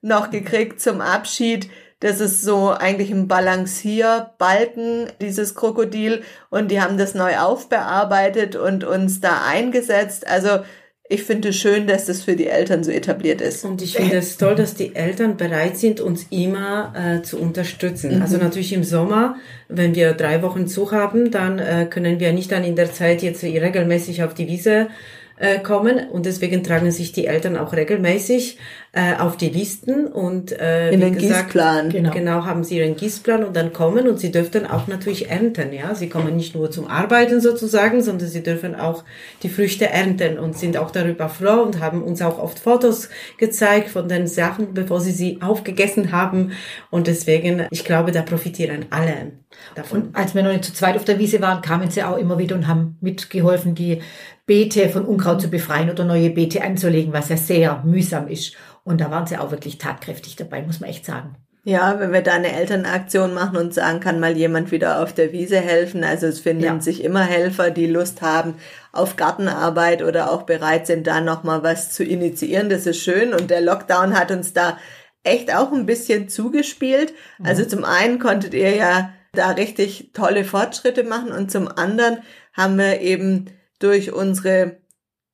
[0.00, 1.68] noch gekriegt zum Abschied
[2.04, 6.20] das ist so eigentlich ein Balancierbalken, dieses Krokodil.
[6.50, 10.26] Und die haben das neu aufbearbeitet und uns da eingesetzt.
[10.26, 10.58] Also
[11.08, 13.64] ich finde es schön, dass das für die Eltern so etabliert ist.
[13.64, 18.16] Und ich finde es toll, dass die Eltern bereit sind, uns immer äh, zu unterstützen.
[18.16, 18.22] Mhm.
[18.22, 19.36] Also natürlich im Sommer,
[19.68, 23.22] wenn wir drei Wochen Zug haben, dann äh, können wir nicht dann in der Zeit
[23.22, 24.88] jetzt regelmäßig auf die Wiese
[25.36, 28.58] äh, kommen und deswegen tragen sich die Eltern auch regelmäßig
[28.92, 31.90] äh, auf die Listen und äh, in den gesagt, Gießplan.
[31.90, 32.10] Genau.
[32.10, 35.72] genau haben sie ihren Gießplan und dann kommen und sie dürfen auch natürlich ernten.
[35.72, 39.02] Ja, sie kommen nicht nur zum Arbeiten sozusagen, sondern sie dürfen auch
[39.42, 43.88] die Früchte ernten und sind auch darüber froh und haben uns auch oft Fotos gezeigt
[43.88, 46.52] von den Sachen, bevor sie sie aufgegessen haben
[46.90, 49.32] und deswegen, ich glaube, da profitieren alle
[49.74, 50.02] davon.
[50.02, 52.38] Und als wir noch nicht zu zweit auf der Wiese waren, kamen sie auch immer
[52.38, 54.00] wieder und haben mitgeholfen, die
[54.46, 58.54] Beete von Unkraut zu befreien oder neue Beete anzulegen, was ja sehr mühsam ist.
[58.82, 61.36] Und da waren sie auch wirklich tatkräftig dabei, muss man echt sagen.
[61.66, 65.32] Ja, wenn wir da eine Elternaktion machen und sagen, kann mal jemand wieder auf der
[65.32, 66.04] Wiese helfen.
[66.04, 66.80] Also es finden ja.
[66.80, 68.56] sich immer Helfer, die Lust haben
[68.92, 72.68] auf Gartenarbeit oder auch bereit sind, da nochmal was zu initiieren.
[72.68, 73.32] Das ist schön.
[73.32, 74.76] Und der Lockdown hat uns da
[75.22, 77.14] echt auch ein bisschen zugespielt.
[77.38, 77.46] Mhm.
[77.46, 82.18] Also zum einen konntet ihr ja da richtig tolle Fortschritte machen und zum anderen
[82.52, 83.46] haben wir eben
[83.84, 84.78] durch unsere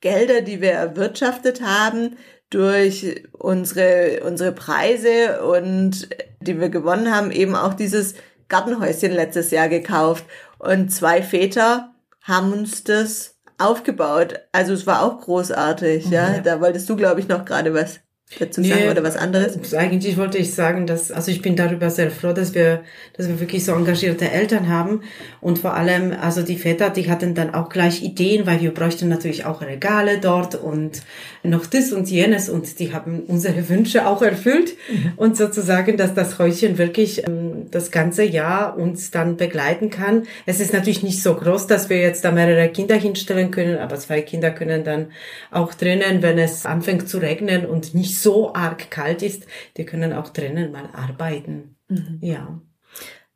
[0.01, 2.17] Gelder, die wir erwirtschaftet haben,
[2.51, 6.09] durch unsere, unsere Preise und
[6.41, 8.15] die wir gewonnen haben, eben auch dieses
[8.49, 10.25] Gartenhäuschen letztes Jahr gekauft.
[10.59, 14.41] Und zwei Väter haben uns das aufgebaut.
[14.51, 16.13] Also es war auch großartig, mhm.
[16.13, 16.41] ja.
[16.41, 18.01] Da wolltest du, glaube ich, noch gerade was
[18.39, 19.75] dazu sagen nee, oder was anderes?
[19.75, 22.83] Eigentlich wollte ich sagen, dass, also ich bin darüber sehr froh, dass wir,
[23.17, 25.03] dass wir wirklich so engagierte Eltern haben
[25.41, 29.09] und vor allem, also die Väter, die hatten dann auch gleich Ideen, weil wir bräuchten
[29.09, 31.03] natürlich auch Regale dort und
[31.43, 35.13] noch das und jenes und die haben unsere Wünsche auch erfüllt mhm.
[35.17, 40.25] und sozusagen, dass das Häuschen wirklich ähm, das ganze Jahr uns dann begleiten kann.
[40.47, 43.97] Es ist natürlich nicht so groß, dass wir jetzt da mehrere Kinder hinstellen können, aber
[43.97, 45.07] zwei Kinder können dann
[45.51, 50.13] auch drinnen, wenn es anfängt zu regnen und nicht so arg kalt ist, die können
[50.13, 51.77] auch drinnen mal arbeiten.
[51.89, 52.19] Mhm.
[52.21, 52.61] Ja.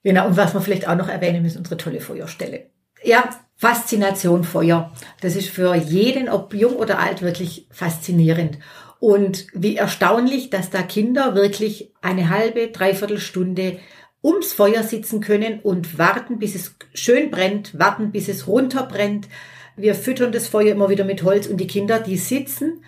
[0.03, 2.67] Genau, und was wir vielleicht auch noch erwähnen müssen, unsere tolle Feuerstelle.
[3.03, 4.93] Ja, Faszination Feuer.
[5.21, 8.59] Das ist für jeden, ob jung oder alt, wirklich faszinierend.
[8.99, 13.79] Und wie erstaunlich, dass da Kinder wirklich eine halbe, dreiviertel Stunde
[14.23, 19.29] ums Feuer sitzen können und warten, bis es schön brennt, warten, bis es runterbrennt.
[19.77, 22.83] Wir füttern das Feuer immer wieder mit Holz und die Kinder, die sitzen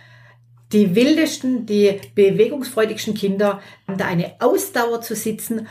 [0.73, 5.69] die wildesten, die bewegungsfreudigsten Kinder haben da eine Ausdauer zu sitzen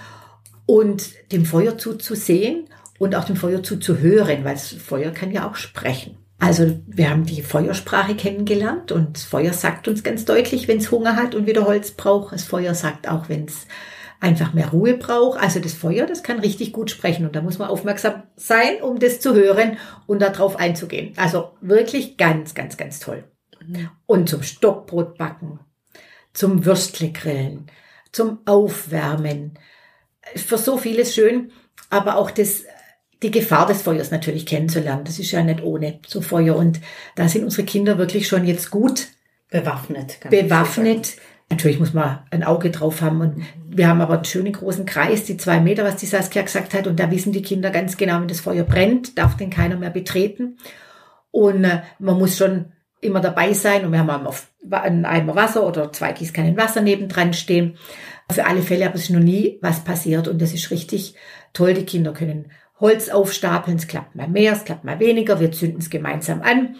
[0.65, 2.65] und dem Feuer zuzusehen
[2.97, 6.17] und auch dem Feuer zuzuhören, weil das Feuer kann ja auch sprechen.
[6.39, 10.91] Also wir haben die Feuersprache kennengelernt und das Feuer sagt uns ganz deutlich, wenn es
[10.91, 12.33] Hunger hat und wieder Holz braucht.
[12.33, 13.67] Das Feuer sagt auch, wenn es
[14.19, 15.39] einfach mehr Ruhe braucht.
[15.39, 18.99] Also das Feuer, das kann richtig gut sprechen und da muss man aufmerksam sein, um
[18.99, 19.77] das zu hören
[20.07, 21.13] und darauf einzugehen.
[21.15, 23.23] Also wirklich ganz, ganz, ganz toll.
[24.05, 25.59] Und zum Stockbrot backen,
[26.33, 27.67] zum Würstle grillen,
[28.11, 29.57] zum Aufwärmen.
[30.35, 31.51] Für so vieles schön,
[31.89, 32.63] aber auch das,
[33.21, 35.05] die Gefahr des Feuers natürlich kennenzulernen.
[35.05, 36.55] Das ist ja nicht ohne so Feuer.
[36.55, 36.81] Und
[37.15, 39.07] da sind unsere Kinder wirklich schon jetzt gut
[39.49, 40.19] bewaffnet.
[40.29, 41.17] Bewaffnet.
[41.49, 43.21] Natürlich muss man ein Auge drauf haben.
[43.21, 46.73] Und wir haben aber einen schönen großen Kreis, die zwei Meter, was die Saskia gesagt
[46.73, 46.87] hat.
[46.87, 49.91] Und da wissen die Kinder ganz genau, wenn das Feuer brennt, darf den keiner mehr
[49.91, 50.57] betreten.
[51.31, 54.27] Und äh, man muss schon immer dabei sein und wir haben
[54.71, 57.77] einen Eimer Wasser oder zwei Gießkannen Wasser nebendran stehen.
[58.31, 61.15] Für alle Fälle aber es noch nie was passiert und das ist richtig
[61.53, 61.73] toll.
[61.73, 65.79] Die Kinder können Holz aufstapeln, es klappt mal mehr, es klappt mal weniger, wir zünden
[65.79, 66.75] es gemeinsam an.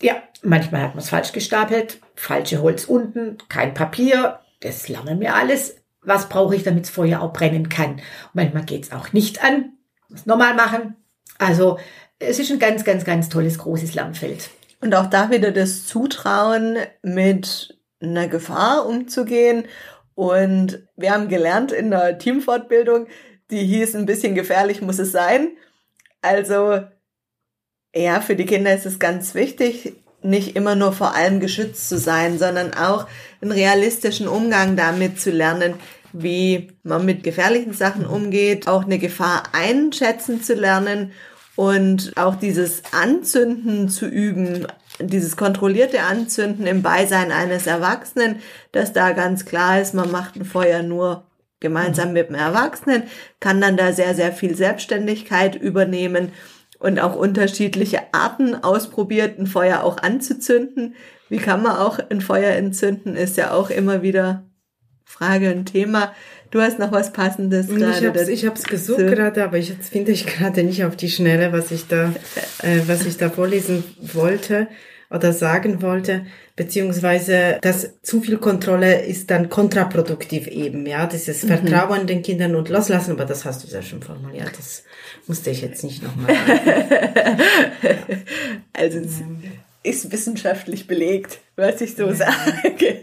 [0.00, 5.34] Ja, manchmal hat man es falsch gestapelt, falsche Holz unten, kein Papier, das lernen wir
[5.34, 5.76] alles.
[6.02, 8.00] Was brauche ich, damit das Feuer auch brennen kann?
[8.32, 9.72] manchmal geht es auch nicht an,
[10.08, 10.96] muss nochmal machen.
[11.38, 11.78] Also
[12.18, 14.50] es ist ein ganz, ganz, ganz tolles, großes Lernfeld.
[14.82, 19.64] Und auch da wieder das Zutrauen, mit einer Gefahr umzugehen.
[20.14, 23.06] Und wir haben gelernt in der Teamfortbildung,
[23.50, 25.50] die hieß ein bisschen gefährlich muss es sein.
[26.20, 26.80] Also,
[27.94, 31.96] ja, für die Kinder ist es ganz wichtig, nicht immer nur vor allem geschützt zu
[31.96, 33.06] sein, sondern auch
[33.40, 35.74] einen realistischen Umgang damit zu lernen,
[36.12, 41.12] wie man mit gefährlichen Sachen umgeht, auch eine Gefahr einschätzen zu lernen
[41.56, 44.66] und auch dieses Anzünden zu üben,
[45.00, 48.36] dieses kontrollierte Anzünden im Beisein eines Erwachsenen,
[48.72, 51.24] dass da ganz klar ist, man macht ein Feuer nur
[51.60, 53.04] gemeinsam mit dem Erwachsenen,
[53.40, 56.32] kann dann da sehr, sehr viel Selbstständigkeit übernehmen
[56.78, 60.96] und auch unterschiedliche Arten ausprobiert, ein Feuer auch anzuzünden.
[61.28, 64.44] Wie kann man auch ein Feuer entzünden, ist ja auch immer wieder
[65.12, 66.14] Frage und Thema.
[66.50, 68.30] Du hast noch was Passendes gerade.
[68.30, 71.70] Ich habe es gesucht gerade, aber jetzt finde ich gerade nicht auf die Schnelle, was
[71.70, 72.12] ich da,
[72.62, 74.68] äh, was ich da vorlesen wollte
[75.10, 81.48] oder sagen wollte, beziehungsweise dass zu viel Kontrolle ist dann kontraproduktiv eben, ja, dieses mhm.
[81.48, 82.06] Vertrauen mhm.
[82.06, 84.84] den Kindern und loslassen, aber das hast du sehr schön formuliert, das
[85.26, 86.34] musste ich jetzt nicht nochmal.
[88.72, 89.22] also es
[89.82, 92.14] ist wissenschaftlich belegt, was ich so ja.
[92.14, 92.98] sage.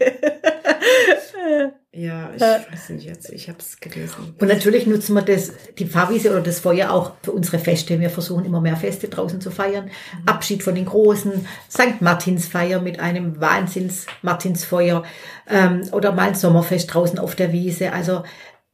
[2.00, 4.34] Ja, ich weiß nicht jetzt, ich habe es gelesen.
[4.38, 8.00] Und natürlich nutzen wir das, die Pfarrwiese oder das Feuer auch für unsere Feste.
[8.00, 9.84] Wir versuchen immer mehr Feste draußen zu feiern.
[9.84, 10.28] Mhm.
[10.28, 12.00] Abschied von den Großen, St.
[12.00, 15.04] Martinsfeier mit einem Wahnsinns-Martinsfeuer
[15.46, 17.92] ähm, oder mal ein Sommerfest draußen auf der Wiese.
[17.92, 18.22] Also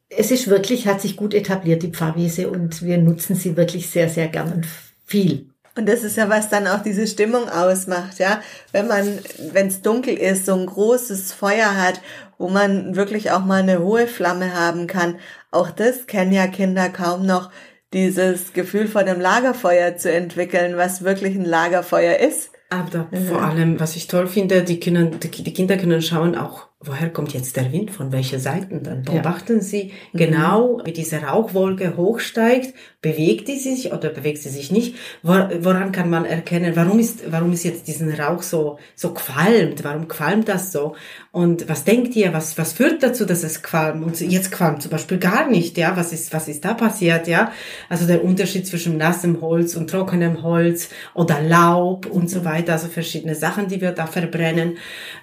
[0.09, 4.09] es ist wirklich, hat sich gut etabliert, die Pfarrwiese, und wir nutzen sie wirklich sehr,
[4.09, 4.69] sehr gern und
[5.05, 5.51] viel.
[5.77, 8.41] Und das ist ja, was dann auch diese Stimmung ausmacht, ja.
[8.73, 9.19] Wenn man,
[9.53, 12.01] wenn es dunkel ist, so ein großes Feuer hat,
[12.39, 15.17] wo man wirklich auch mal eine hohe Flamme haben kann.
[15.51, 17.51] Auch das kennen ja Kinder kaum noch,
[17.93, 22.51] dieses Gefühl von einem Lagerfeuer zu entwickeln, was wirklich ein Lagerfeuer ist.
[22.69, 23.27] Aber mhm.
[23.27, 27.33] vor allem, was ich toll finde, die, können, die Kinder können schauen auch, woher kommt
[27.33, 28.81] jetzt der Wind, von welcher Seite.
[28.81, 29.63] Dann beobachten ja.
[29.63, 30.19] sie mhm.
[30.19, 34.97] genau, wie diese Rauchwolke hochsteigt, bewegt die sich oder bewegt sie sich nicht.
[35.23, 39.85] Woran kann man erkennen, warum ist, warum ist jetzt diesen Rauch so, so qualmt?
[39.85, 40.97] Warum qualmt das so?
[41.31, 44.05] Und was denkt ihr, was, was führt dazu, dass es qualmt?
[44.05, 45.97] Und jetzt qualmt zum Beispiel gar nicht, ja?
[45.97, 47.53] Was ist, was ist da passiert, ja?
[47.89, 52.73] Also der Unterschied zwischen nassem Holz und trockenem Holz oder Laub und so weiter.
[52.73, 54.79] Also verschiedene Sachen, die wir da verbrennen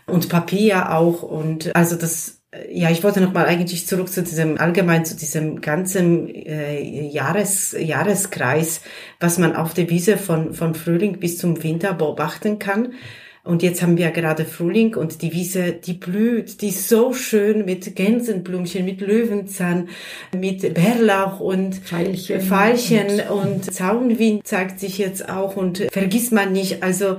[0.05, 2.39] und Papier auch und Und also das
[2.71, 7.75] ja, ich wollte noch mal eigentlich zurück zu diesem allgemein zu diesem ganzen äh, Jahres
[7.77, 8.81] Jahreskreis,
[9.19, 12.93] was man auf der Wiese von von Frühling bis zum Winter beobachten kann.
[13.45, 17.65] Und jetzt haben wir gerade Frühling und die Wiese, die blüht, die ist so schön
[17.65, 19.89] mit Gänsenblümchen, mit Löwenzahn,
[20.33, 26.53] mit Bärlauch und Veilchen, Veilchen und, und Zaunwind zeigt sich jetzt auch und vergisst man
[26.53, 26.83] nicht.
[26.83, 27.17] Also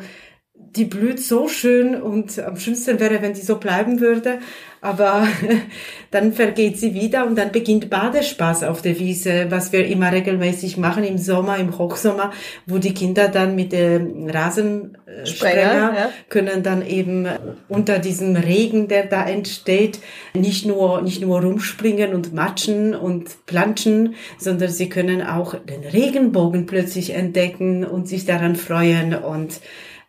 [0.76, 4.38] die blüht so schön und am schönsten wäre, wenn die so bleiben würde
[4.84, 5.26] aber
[6.10, 10.76] dann vergeht sie wieder und dann beginnt Badespaß auf der Wiese, was wir immer regelmäßig
[10.76, 12.32] machen im Sommer, im Hochsommer,
[12.66, 16.10] wo die Kinder dann mit dem Rasensprenger ja.
[16.28, 17.26] können dann eben
[17.68, 20.00] unter diesem Regen, der da entsteht,
[20.34, 26.66] nicht nur, nicht nur rumspringen und matschen und planschen, sondern sie können auch den Regenbogen
[26.66, 29.60] plötzlich entdecken und sich daran freuen und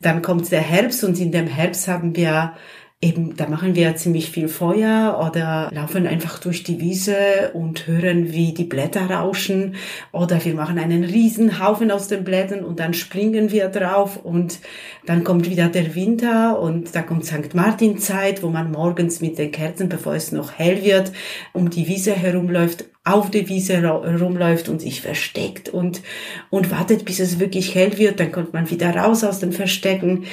[0.06, 2.54] dann kommt der Herbst und in dem Herbst haben wir
[3.02, 8.32] eben, da machen wir ziemlich viel Feuer oder laufen einfach durch die Wiese und hören,
[8.32, 9.76] wie die Blätter rauschen
[10.12, 14.60] oder wir machen einen Riesenhaufen aus den Blättern und dann springen wir drauf und
[15.06, 17.54] dann kommt wieder der Winter und da kommt St.
[17.54, 21.12] Martin Zeit, wo man morgens mit den Kerzen, bevor es noch hell wird,
[21.54, 26.02] um die Wiese herumläuft auf der Wiese rumläuft und sich versteckt und,
[26.50, 28.20] und wartet, bis es wirklich hell wird.
[28.20, 30.26] Dann kommt man wieder raus aus den Verstecken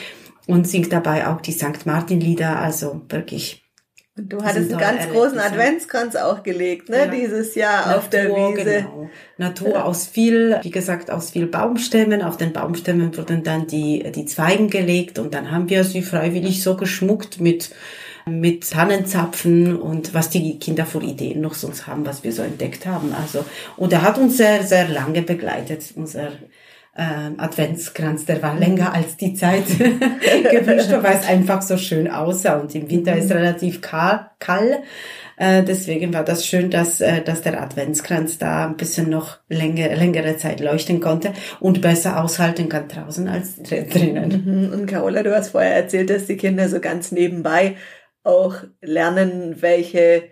[0.47, 1.85] und singt dabei auch die St.
[1.85, 3.63] Martin-Lieder, also wirklich.
[4.17, 7.07] Und du hattest einen ganz großen Adventskranz auch gelegt, ne, ja.
[7.07, 8.65] dieses Jahr Natur, auf der Wiese.
[8.65, 9.11] Genau.
[9.39, 12.21] Natur aus viel, wie gesagt, aus viel Baumstämmen.
[12.21, 16.63] Auf den Baumstämmen wurden dann die, die Zweigen gelegt und dann haben wir sie freiwillig
[16.63, 17.71] so geschmuckt mit,
[18.27, 22.87] mit Tannenzapfen und was die Kinder für Ideen noch sonst haben, was wir so entdeckt
[22.87, 23.15] haben.
[23.15, 23.45] Also,
[23.77, 26.31] und er hat uns sehr, sehr lange begleitet, unser
[26.95, 32.61] äh, Adventskranz, der war länger als die Zeit gewünscht, weil es einfach so schön aussah.
[32.61, 33.37] Und im Winter ist mhm.
[33.37, 34.81] relativ kal, kalt.
[35.39, 39.95] Äh, deswegen war das schön, dass, äh, dass der Adventskranz da ein bisschen noch länger,
[39.97, 44.43] längere Zeit leuchten konnte und besser aushalten kann draußen als drinnen.
[44.45, 44.73] Mhm.
[44.73, 47.77] Und Carola, du hast vorher erzählt, dass die Kinder so ganz nebenbei
[48.25, 50.25] auch lernen, welche,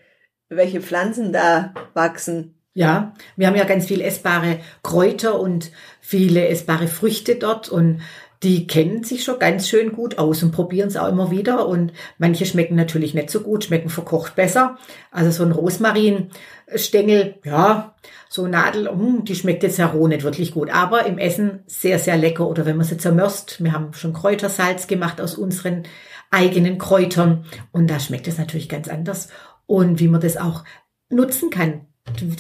[0.48, 2.55] welche Pflanzen da wachsen.
[2.72, 8.00] Ja, wir haben ja ganz viel essbare Kräuter und viele essbare Früchte dort und
[8.42, 11.66] die kennen sich schon ganz schön gut aus und probieren es auch immer wieder.
[11.66, 14.79] Und manche schmecken natürlich nicht so gut, schmecken verkocht besser.
[15.11, 17.94] Also so ein Rosmarinstängel, ja,
[18.31, 20.70] so Nadel, hm, die schmeckt jetzt ja roh nicht wirklich gut.
[20.70, 22.48] Aber im Essen sehr, sehr lecker.
[22.48, 25.83] Oder wenn man sie zermörst, wir haben schon Kräutersalz gemacht aus unseren
[26.30, 27.44] eigenen Kräutern.
[27.72, 29.28] Und da schmeckt es natürlich ganz anders.
[29.66, 30.64] Und wie man das auch
[31.08, 31.86] nutzen kann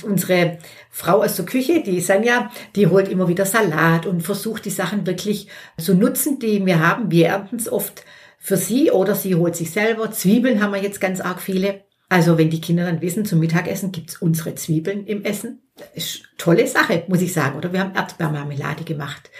[0.04, 0.58] unsere
[0.90, 5.06] Frau aus der Küche, die Sanja, die holt immer wieder Salat und versucht die Sachen
[5.06, 5.48] wirklich
[5.78, 7.10] zu nutzen, die wir haben.
[7.10, 8.04] Wir ernten es oft
[8.38, 10.10] für sie oder sie holt sich selber.
[10.10, 11.82] Zwiebeln haben wir jetzt ganz arg viele.
[12.08, 15.62] Also wenn die Kinder dann wissen, zum Mittagessen gibt's unsere Zwiebeln im Essen.
[15.94, 17.56] Ist tolle Sache, muss ich sagen.
[17.56, 19.30] Oder wir haben Erdbeermarmelade gemacht.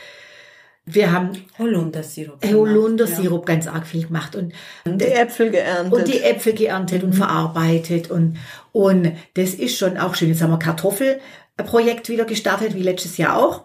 [0.95, 2.45] Wir haben Holundersirup.
[2.45, 3.55] Holundersirup ja.
[3.55, 4.53] ganz arg viel gemacht und,
[4.85, 5.93] und die Äpfel geerntet.
[5.93, 7.09] Und die Äpfel geerntet mhm.
[7.09, 8.39] und verarbeitet und,
[8.73, 10.29] und das ist schon auch schön.
[10.29, 13.65] Jetzt haben wir Kartoffelprojekt wieder gestartet, wie letztes Jahr auch.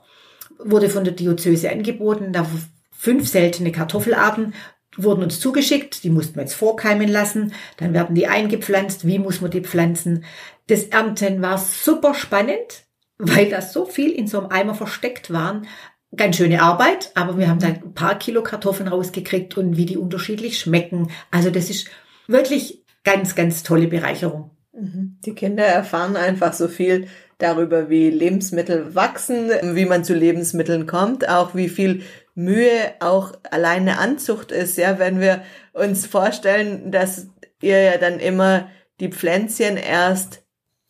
[0.58, 2.34] Wurde von der Diözese angeboten.
[2.34, 2.46] Da
[2.92, 4.54] fünf seltene Kartoffelarten
[4.98, 6.04] wurden uns zugeschickt.
[6.04, 7.54] Die mussten wir jetzt vorkeimen lassen.
[7.78, 9.06] Dann werden die eingepflanzt.
[9.06, 10.24] Wie muss man die pflanzen?
[10.68, 12.86] Das Ernten war super spannend,
[13.18, 15.68] weil da so viel in so einem Eimer versteckt waren
[16.16, 19.98] ganz schöne Arbeit, aber wir haben da ein paar Kilo Kartoffeln rausgekriegt und wie die
[19.98, 21.12] unterschiedlich schmecken.
[21.32, 21.90] Also das ist
[22.28, 24.52] wirklich ganz, ganz tolle Bereicherung.
[24.74, 25.18] Mhm.
[25.26, 31.28] Die Kinder erfahren einfach so viel darüber, wie Lebensmittel wachsen, wie man zu Lebensmitteln kommt,
[31.28, 37.28] auch wie viel Mühe auch alleine Anzucht ist, ja, wenn wir uns vorstellen, dass
[37.62, 40.45] ihr ja dann immer die Pflänzchen erst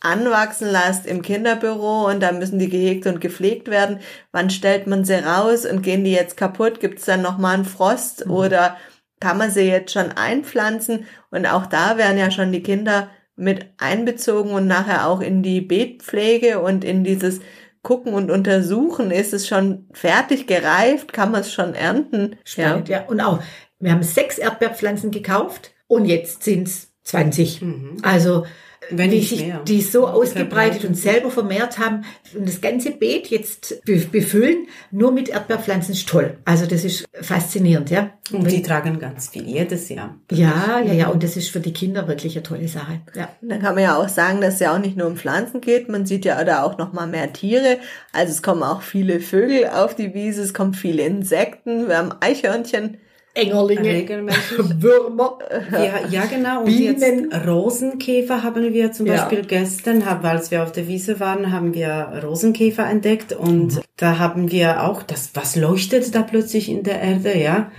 [0.05, 3.99] anwachsen lasst im Kinderbüro und da müssen die gehegt und gepflegt werden.
[4.31, 6.79] Wann stellt man sie raus und gehen die jetzt kaputt?
[6.79, 8.31] Gibt es dann nochmal einen Frost mhm.
[8.31, 8.77] oder
[9.19, 11.05] kann man sie jetzt schon einpflanzen?
[11.31, 15.61] Und auch da werden ja schon die Kinder mit einbezogen und nachher auch in die
[15.61, 17.41] Beetpflege und in dieses
[17.81, 19.11] Gucken und Untersuchen.
[19.11, 21.13] Ist es schon fertig gereift?
[21.13, 22.37] Kann man es schon ernten?
[22.43, 22.99] Spannend, ja.
[22.99, 23.05] ja.
[23.07, 23.41] Und auch,
[23.79, 27.61] wir haben sechs Erdbeerpflanzen gekauft und jetzt sind es 20.
[27.61, 27.97] Mhm.
[28.01, 28.45] Also
[28.89, 29.61] wenn die sich mehr.
[29.67, 35.29] die so ausgebreitet und selber vermehrt haben und das ganze Beet jetzt befüllen, nur mit
[35.29, 36.37] Erdbeerpflanzen ist toll.
[36.45, 38.11] Also das ist faszinierend, ja.
[38.31, 40.17] Und die tragen ganz viel jedes Jahr.
[40.31, 41.07] Ja, ja, ja.
[41.09, 43.01] Und das ist für die Kinder wirklich eine tolle Sache.
[43.15, 43.29] Ja.
[43.41, 45.89] Dann kann man ja auch sagen, dass es ja auch nicht nur um Pflanzen geht.
[45.89, 47.77] Man sieht ja da auch noch mal mehr Tiere.
[48.13, 51.87] Also es kommen auch viele Vögel auf die Wiese, es kommen viele Insekten.
[51.87, 52.97] Wir haben Eichhörnchen
[53.35, 54.07] Engerlinge.
[54.57, 55.37] Würmer.
[55.71, 56.59] Ja, ja, genau.
[56.61, 57.29] Und Bienen.
[57.29, 59.15] jetzt Rosenkäfer haben wir zum Ja.
[59.15, 64.17] Beispiel gestern, haben, als wir auf der Wiese waren, haben wir Rosenkäfer entdeckt und da
[64.19, 67.71] haben wir auch das, was leuchtet da plötzlich in der Erde, ja?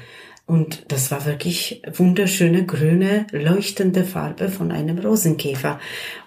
[0.49, 5.81] Und das war wirklich wunderschöne grüne leuchtende Farbe von einem Rosenkäfer.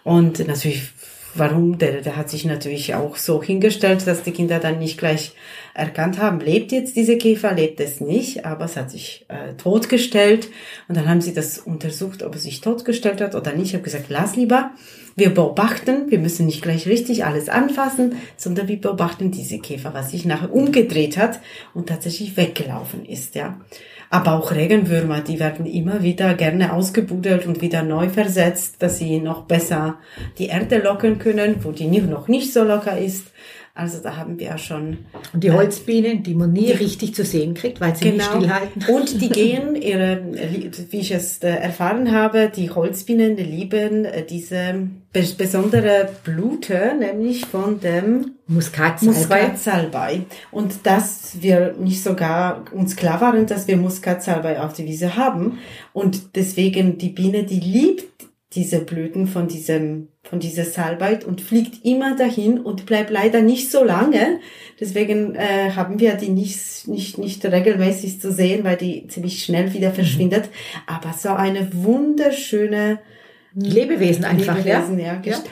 [0.03, 0.91] Und natürlich,
[1.39, 1.77] warum?
[1.77, 5.33] Der, der hat sich natürlich auch so hingestellt, dass die Kinder dann nicht gleich
[5.73, 10.49] erkannt haben, lebt jetzt diese Käfer, lebt es nicht, aber es hat sich äh, totgestellt.
[10.87, 13.69] Und dann haben sie das untersucht, ob es sich totgestellt hat oder nicht.
[13.69, 14.71] Ich habe gesagt, lass lieber,
[15.15, 20.11] wir beobachten, wir müssen nicht gleich richtig alles anfassen, sondern wir beobachten diese Käfer, was
[20.11, 21.39] sich nachher umgedreht hat
[21.73, 23.59] und tatsächlich weggelaufen ist, ja.
[24.09, 29.19] Aber auch Regenwürmer, die werden immer wieder gerne ausgebuddelt und wieder neu versetzt, dass sie
[29.19, 29.99] noch besser
[30.39, 33.27] die Erde lockern können, wo die noch nicht so locker ist.
[33.75, 34.97] Also da haben wir ja schon
[35.31, 38.81] Und die Holzbienen, die man nie richtig zu sehen kriegt, weil sie nicht stillhalten.
[38.81, 38.99] Genau.
[38.99, 40.21] Und die gehen ihre,
[40.89, 47.79] wie ich es äh, erfahren habe, die Holzbienen lieben äh, diese besondere Blüte, nämlich von
[47.79, 49.43] dem Muskatsalbei.
[49.47, 50.21] Muskatsalbei.
[50.51, 55.59] Und dass wir nicht sogar uns klar waren, dass wir Muskatsalbei auf der Wiese haben.
[55.93, 58.05] Und deswegen die Biene, die liebt
[58.53, 63.69] diese Blüten von diesem, von dieser Salbei und fliegt immer dahin und bleibt leider nicht
[63.69, 64.39] so lange.
[64.79, 69.73] Deswegen äh, haben wir die nicht, nicht, nicht regelmäßig zu sehen, weil die ziemlich schnell
[69.73, 70.49] wieder verschwindet.
[70.87, 72.99] Aber so eine wunderschöne
[73.53, 75.05] Lebewesen einfach, Lebewesen, ja.
[75.05, 75.19] ja, ja.
[75.21, 75.49] Gestalt.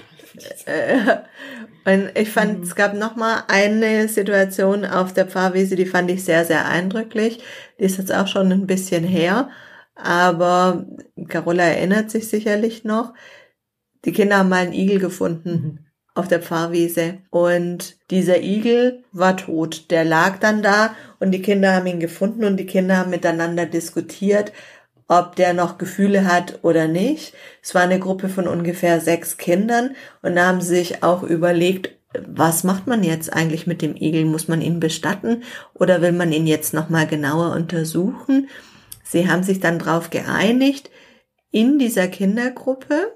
[1.86, 6.26] Und ich fand, es gab noch mal eine Situation auf der Pfarrwiese, die fand ich
[6.26, 7.40] sehr, sehr eindrücklich.
[7.80, 9.50] Die ist jetzt auch schon ein bisschen her,
[9.96, 10.86] aber
[11.30, 13.14] Carola erinnert sich sicherlich noch.
[14.04, 19.90] Die Kinder haben mal einen Igel gefunden auf der Pfarrwiese und dieser Igel war tot.
[19.92, 23.66] Der lag dann da und die Kinder haben ihn gefunden und die Kinder haben miteinander
[23.66, 24.52] diskutiert,
[25.08, 27.34] ob der noch Gefühle hat oder nicht.
[27.62, 31.92] Es war eine Gruppe von ungefähr sechs Kindern und haben sich auch überlegt,
[32.26, 34.26] was macht man jetzt eigentlich mit dem Igel?
[34.26, 35.44] Muss man ihn bestatten
[35.74, 38.50] oder will man ihn jetzt nochmal genauer untersuchen?
[39.04, 40.90] Sie haben sich dann darauf geeinigt,
[41.52, 43.14] in dieser Kindergruppe,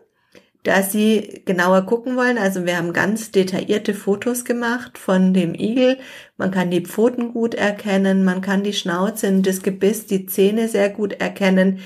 [0.63, 2.38] dass sie genauer gucken wollen.
[2.38, 5.97] Also wir haben ganz detaillierte Fotos gemacht von dem Igel.
[6.38, 10.67] Man kann die Pfoten gut erkennen, man kann die Schnauze und das Gebiss, die Zähne
[10.67, 11.80] sehr gut erkennen.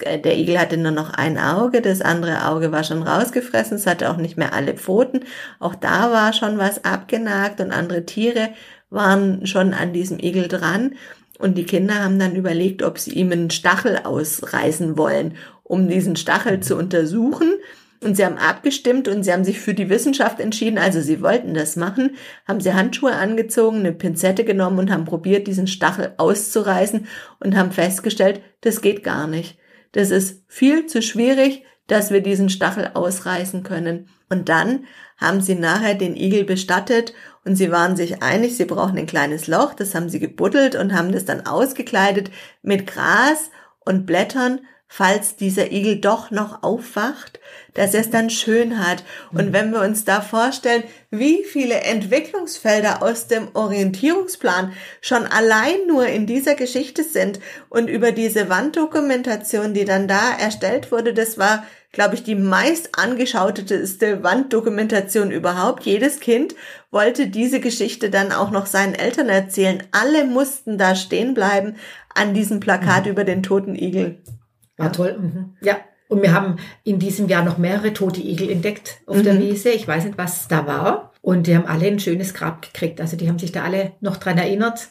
[0.00, 3.86] Äh, Der Igel hatte nur noch ein Auge, das andere Auge war schon rausgefressen, es
[3.86, 5.20] hatte auch nicht mehr alle Pfoten.
[5.60, 8.50] Auch da war schon was abgenagt und andere Tiere
[8.90, 10.94] waren schon an diesem Igel dran.
[11.38, 16.16] Und die Kinder haben dann überlegt, ob sie ihm einen Stachel ausreißen wollen, um diesen
[16.16, 17.54] Stachel zu untersuchen.
[18.04, 20.78] Und sie haben abgestimmt und sie haben sich für die Wissenschaft entschieden.
[20.78, 25.46] Also sie wollten das machen, haben sie Handschuhe angezogen, eine Pinzette genommen und haben probiert,
[25.46, 27.06] diesen Stachel auszureißen
[27.40, 29.58] und haben festgestellt, das geht gar nicht.
[29.92, 34.08] Das ist viel zu schwierig, dass wir diesen Stachel ausreißen können.
[34.28, 34.84] Und dann
[35.16, 37.14] haben sie nachher den Igel bestattet
[37.44, 40.92] und sie waren sich einig, sie brauchen ein kleines Loch, das haben sie gebuddelt und
[40.92, 42.30] haben das dann ausgekleidet
[42.62, 43.50] mit Gras
[43.84, 47.40] und Blättern, falls dieser Igel doch noch aufwacht,
[47.74, 49.04] dass er es dann schön hat.
[49.32, 56.06] Und wenn wir uns da vorstellen, wie viele Entwicklungsfelder aus dem Orientierungsplan schon allein nur
[56.06, 61.64] in dieser Geschichte sind und über diese Wanddokumentation, die dann da erstellt wurde, das war,
[61.90, 65.84] glaube ich, die meist angeschauteste Wanddokumentation überhaupt.
[65.84, 66.54] Jedes Kind
[66.92, 69.82] wollte diese Geschichte dann auch noch seinen Eltern erzählen.
[69.90, 71.76] Alle mussten da stehen bleiben
[72.14, 74.22] an diesem Plakat über den toten Igel.
[74.76, 75.18] War toll.
[75.18, 75.56] Mhm.
[75.60, 75.76] Ja.
[76.08, 79.70] Und wir haben in diesem Jahr noch mehrere tote Igel entdeckt auf der Wiese.
[79.70, 81.12] Ich weiß nicht, was da war.
[81.22, 83.00] Und die haben alle ein schönes Grab gekriegt.
[83.00, 84.88] Also die haben sich da alle noch dran erinnert.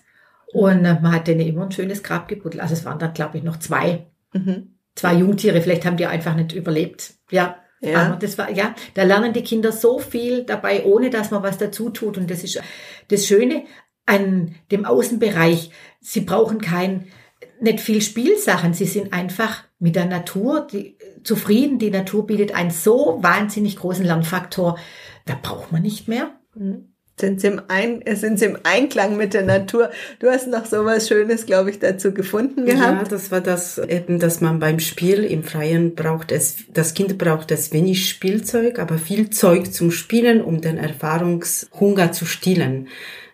[0.52, 2.62] Und äh, man hat denen immer ein schönes Grab gebuddelt.
[2.62, 4.08] Also es waren dann, glaube ich, noch zwei.
[4.34, 4.76] Mhm.
[4.96, 5.62] Zwei Jungtiere.
[5.62, 7.13] Vielleicht haben die einfach nicht überlebt.
[7.30, 7.58] Ja.
[7.82, 8.08] Ja.
[8.08, 11.58] Aber das war, ja, da lernen die Kinder so viel dabei, ohne dass man was
[11.58, 12.17] dazu tut.
[12.17, 12.62] Und das ist
[13.10, 13.65] das Schöne
[14.06, 15.69] an dem Außenbereich.
[16.00, 17.08] Sie brauchen kein,
[17.63, 18.73] nicht viel Spielsachen.
[18.73, 21.80] Sie sind einfach mit der Natur die, zufrieden.
[21.80, 24.78] Die Natur bietet einen so wahnsinnig großen Lernfaktor.
[25.26, 26.32] Da braucht man nicht mehr.
[27.19, 29.91] Sind sie, im Ein sind sie im Einklang mit der Natur?
[30.19, 33.12] Du hast noch so was Schönes, glaube ich, dazu gefunden Ja, gehabt.
[33.12, 37.52] das war das eben, dass man beim Spiel im Freien braucht es, das Kind braucht
[37.52, 42.88] es wenig Spielzeug, aber viel Zeug zum Spielen, um den Erfahrungshunger zu stillen.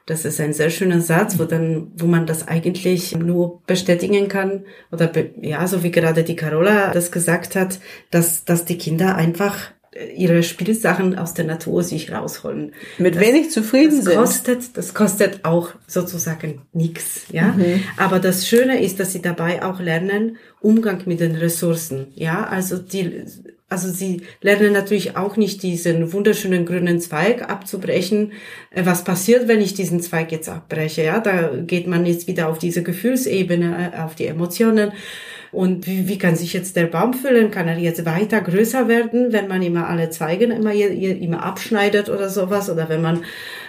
[0.10, 4.66] Das ist ein sehr schöner Satz, wo dann, wo man das eigentlich nur bestätigen kann.
[4.91, 7.80] Oder be, ja, so wie gerade die Carola das gesagt hat,
[8.10, 9.72] dass dass die Kinder einfach
[10.15, 12.73] ihre Spielsachen aus der Natur sich rausholen.
[12.97, 14.15] Mit das, wenig zufrieden das sind.
[14.15, 17.53] Kostet, das kostet auch sozusagen nichts, ja.
[17.57, 17.83] Mhm.
[17.97, 22.45] Aber das Schöne ist, dass sie dabei auch lernen, Umgang mit den Ressourcen, ja.
[22.45, 23.23] Also die,
[23.69, 28.31] also sie lernen natürlich auch nicht diesen wunderschönen grünen Zweig abzubrechen.
[28.71, 31.03] Äh, was passiert, wenn ich diesen Zweig jetzt abbreche?
[31.03, 34.91] Ja, da geht man jetzt wieder auf diese Gefühlsebene, äh, auf die Emotionen.
[35.51, 37.51] Und wie, wie kann sich jetzt der Baum füllen?
[37.51, 42.29] Kann er jetzt weiter größer werden, wenn man immer alle Zweige immer, immer abschneidet oder
[42.29, 42.69] sowas?
[42.69, 43.23] Oder wenn man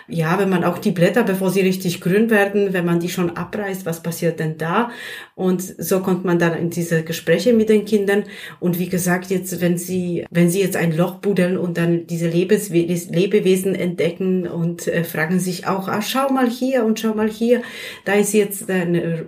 [0.09, 3.37] ja, wenn man auch die Blätter, bevor sie richtig grün werden, wenn man die schon
[3.37, 4.91] abreißt, was passiert denn da?
[5.35, 8.25] Und so kommt man dann in diese Gespräche mit den Kindern.
[8.59, 12.29] Und wie gesagt, jetzt, wenn sie, wenn sie jetzt ein Loch buddeln und dann diese
[12.29, 17.29] Lebewesen, Lebewesen entdecken und äh, fragen sich auch, ah, schau mal hier und schau mal
[17.29, 17.63] hier,
[18.05, 19.27] da ist jetzt ein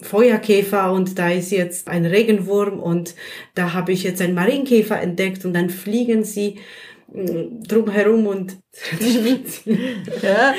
[0.00, 3.14] Feuerkäfer und da ist jetzt ein Regenwurm und
[3.54, 6.56] da habe ich jetzt einen Marienkäfer entdeckt und dann fliegen sie
[7.08, 8.58] drumherum und
[10.22, 10.54] ja,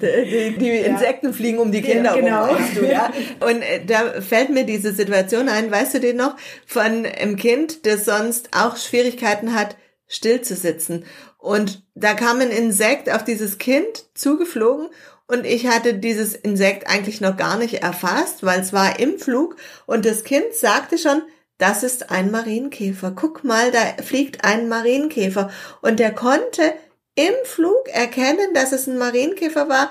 [0.00, 1.32] die, die Insekten ja.
[1.32, 2.46] fliegen um die Kinder ja, genau.
[2.46, 2.64] rum.
[2.74, 3.12] Du, ja?
[3.40, 6.36] Und äh, da fällt mir diese Situation ein, weißt du den noch,
[6.66, 9.76] von einem Kind, das sonst auch Schwierigkeiten hat,
[10.06, 11.04] still zu sitzen.
[11.38, 14.88] Und da kam ein Insekt auf dieses Kind zugeflogen
[15.26, 19.56] und ich hatte dieses Insekt eigentlich noch gar nicht erfasst, weil es war im Flug
[19.86, 21.22] und das Kind sagte schon,
[21.58, 23.12] das ist ein Marienkäfer.
[23.12, 25.50] Guck mal, da fliegt ein Marienkäfer.
[25.82, 26.74] Und der konnte
[27.14, 29.90] im Flug erkennen, dass es ein Marienkäfer war.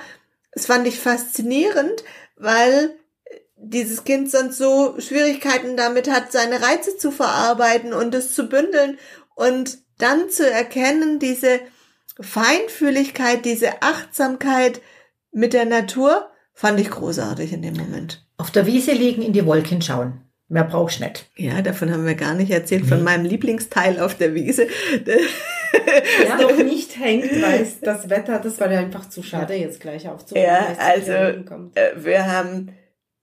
[0.52, 2.04] Das fand ich faszinierend,
[2.36, 2.96] weil
[3.56, 9.00] dieses Kind sonst so Schwierigkeiten damit hat, seine Reize zu verarbeiten und es zu bündeln
[9.36, 11.62] und dann zu erkennen, diese
[12.20, 14.82] Feinfühligkeit, diese Achtsamkeit
[15.32, 18.26] mit der Natur, fand ich großartig in dem Moment.
[18.38, 20.22] Auf der Wiese liegen, in die Wolken schauen.
[20.54, 21.26] Mehr brauchst du nicht.
[21.36, 24.68] Ja, davon haben wir gar nicht erzählt, von meinem Lieblingsteil auf der Wiese.
[25.04, 30.08] Das noch nicht hängt, weil das Wetter, das war ja einfach zu schade, jetzt gleich
[30.08, 30.46] aufzuhören.
[30.46, 32.70] Ja, also äh, wir haben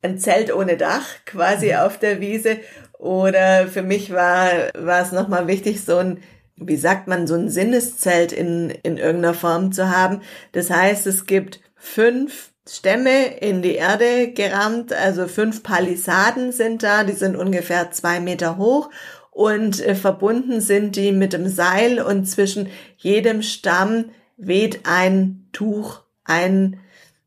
[0.02, 1.76] ein Zelt ohne Dach quasi mhm.
[1.76, 2.56] auf der Wiese.
[2.98, 6.18] Oder für mich war, war es nochmal wichtig, so ein,
[6.56, 10.22] wie sagt man, so ein Sinneszelt in, in irgendeiner Form zu haben.
[10.50, 17.02] Das heißt, es gibt fünf Stämme in die Erde gerammt, also fünf Palisaden sind da,
[17.02, 18.90] die sind ungefähr zwei Meter hoch
[19.32, 26.02] und äh, verbunden sind die mit dem Seil und zwischen jedem Stamm weht ein Tuch,
[26.24, 26.78] ein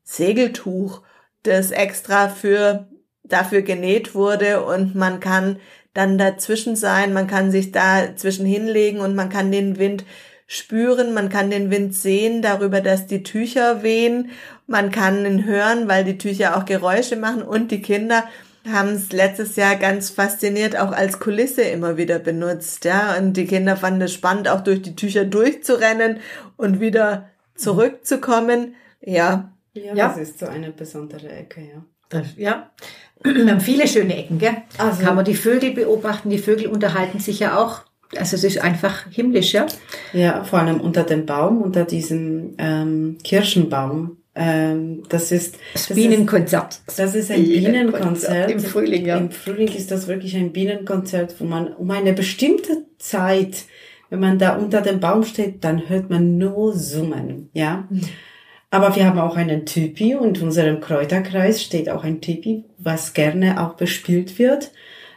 [0.02, 1.02] Segeltuch,
[1.42, 2.88] das extra für
[3.22, 5.58] dafür genäht wurde und man kann
[5.92, 10.06] dann dazwischen sein, man kann sich da zwischen hinlegen und man kann den Wind
[10.54, 14.30] spüren, man kann den Wind sehen darüber, dass die Tücher wehen,
[14.66, 18.24] man kann ihn hören, weil die Tücher auch Geräusche machen und die Kinder
[18.70, 23.46] haben es letztes Jahr ganz fasziniert auch als Kulisse immer wieder benutzt, ja, und die
[23.46, 26.20] Kinder fanden es spannend, auch durch die Tücher durchzurennen
[26.56, 29.52] und wieder zurückzukommen, ja.
[29.72, 30.08] Ja, ja.
[30.08, 31.84] das ist so eine besondere Ecke, ja.
[32.08, 32.70] Das, ja.
[33.24, 34.56] Wir haben viele schöne Ecken, gell?
[34.78, 37.82] Also, Kann man die Vögel beobachten, die Vögel unterhalten sich ja auch
[38.16, 39.66] also es ist einfach himmlisch, ja?
[40.12, 44.18] Ja, vor allem unter dem Baum, unter diesem ähm, Kirschenbaum.
[44.36, 46.80] Ähm, das ist das, das Bienenkonzert.
[46.86, 48.50] Ist, das ist ein Bienenkonzert.
[48.50, 49.16] Im Frühling, ja.
[49.16, 53.64] Im Frühling ist das wirklich ein Bienenkonzert, wo man um eine bestimmte Zeit,
[54.10, 57.86] wenn man da unter dem Baum steht, dann hört man nur Summen, ja.
[57.88, 58.02] Mhm.
[58.70, 63.14] Aber wir haben auch einen Typi und in unserem Kräuterkreis steht auch ein Typi, was
[63.14, 64.72] gerne auch bespielt wird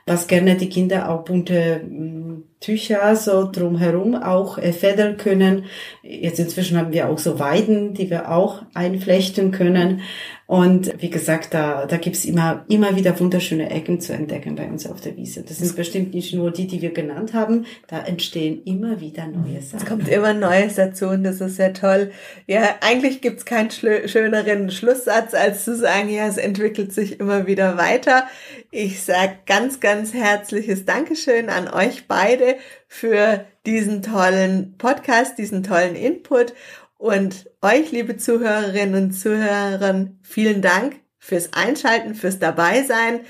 [0.07, 5.65] was gerne die Kinder auch bunte mm, Tücher so drumherum auch äh, fädeln können.
[6.01, 10.01] Jetzt inzwischen haben wir auch so Weiden, die wir auch einflechten können.
[10.47, 14.89] Und wie gesagt, da, da gibt's immer, immer wieder wunderschöne Ecken zu entdecken bei uns
[14.89, 15.43] auf der Wiese.
[15.43, 17.65] Das sind bestimmt nicht nur die, die wir genannt haben.
[17.87, 19.83] Da entstehen immer wieder neue Sachen.
[19.83, 22.11] Es kommt immer Neues dazu und das ist ja toll.
[22.47, 27.77] Ja, eigentlich gibt's keinen schöneren Schlusssatz, als zu sagen, ja, es entwickelt sich immer wieder
[27.77, 28.23] weiter.
[28.71, 32.46] Ich sag ganz, ganz herzliches Dankeschön an euch beide
[32.87, 36.53] für diesen tollen Podcast, diesen tollen Input
[36.97, 43.21] und euch, liebe Zuhörerinnen und Zuhörer, vielen Dank fürs Einschalten, fürs Dabeisein.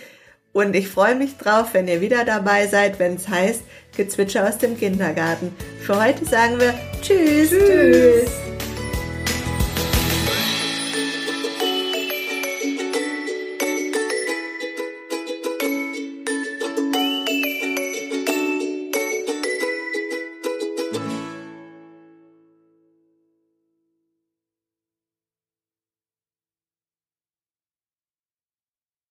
[0.54, 3.62] Und ich freue mich drauf, wenn ihr wieder dabei seid, wenn es heißt
[3.96, 5.56] Gezwitscher aus dem Kindergarten.
[5.82, 7.50] Für heute sagen wir Tschüss.
[7.52, 8.57] Tschüss.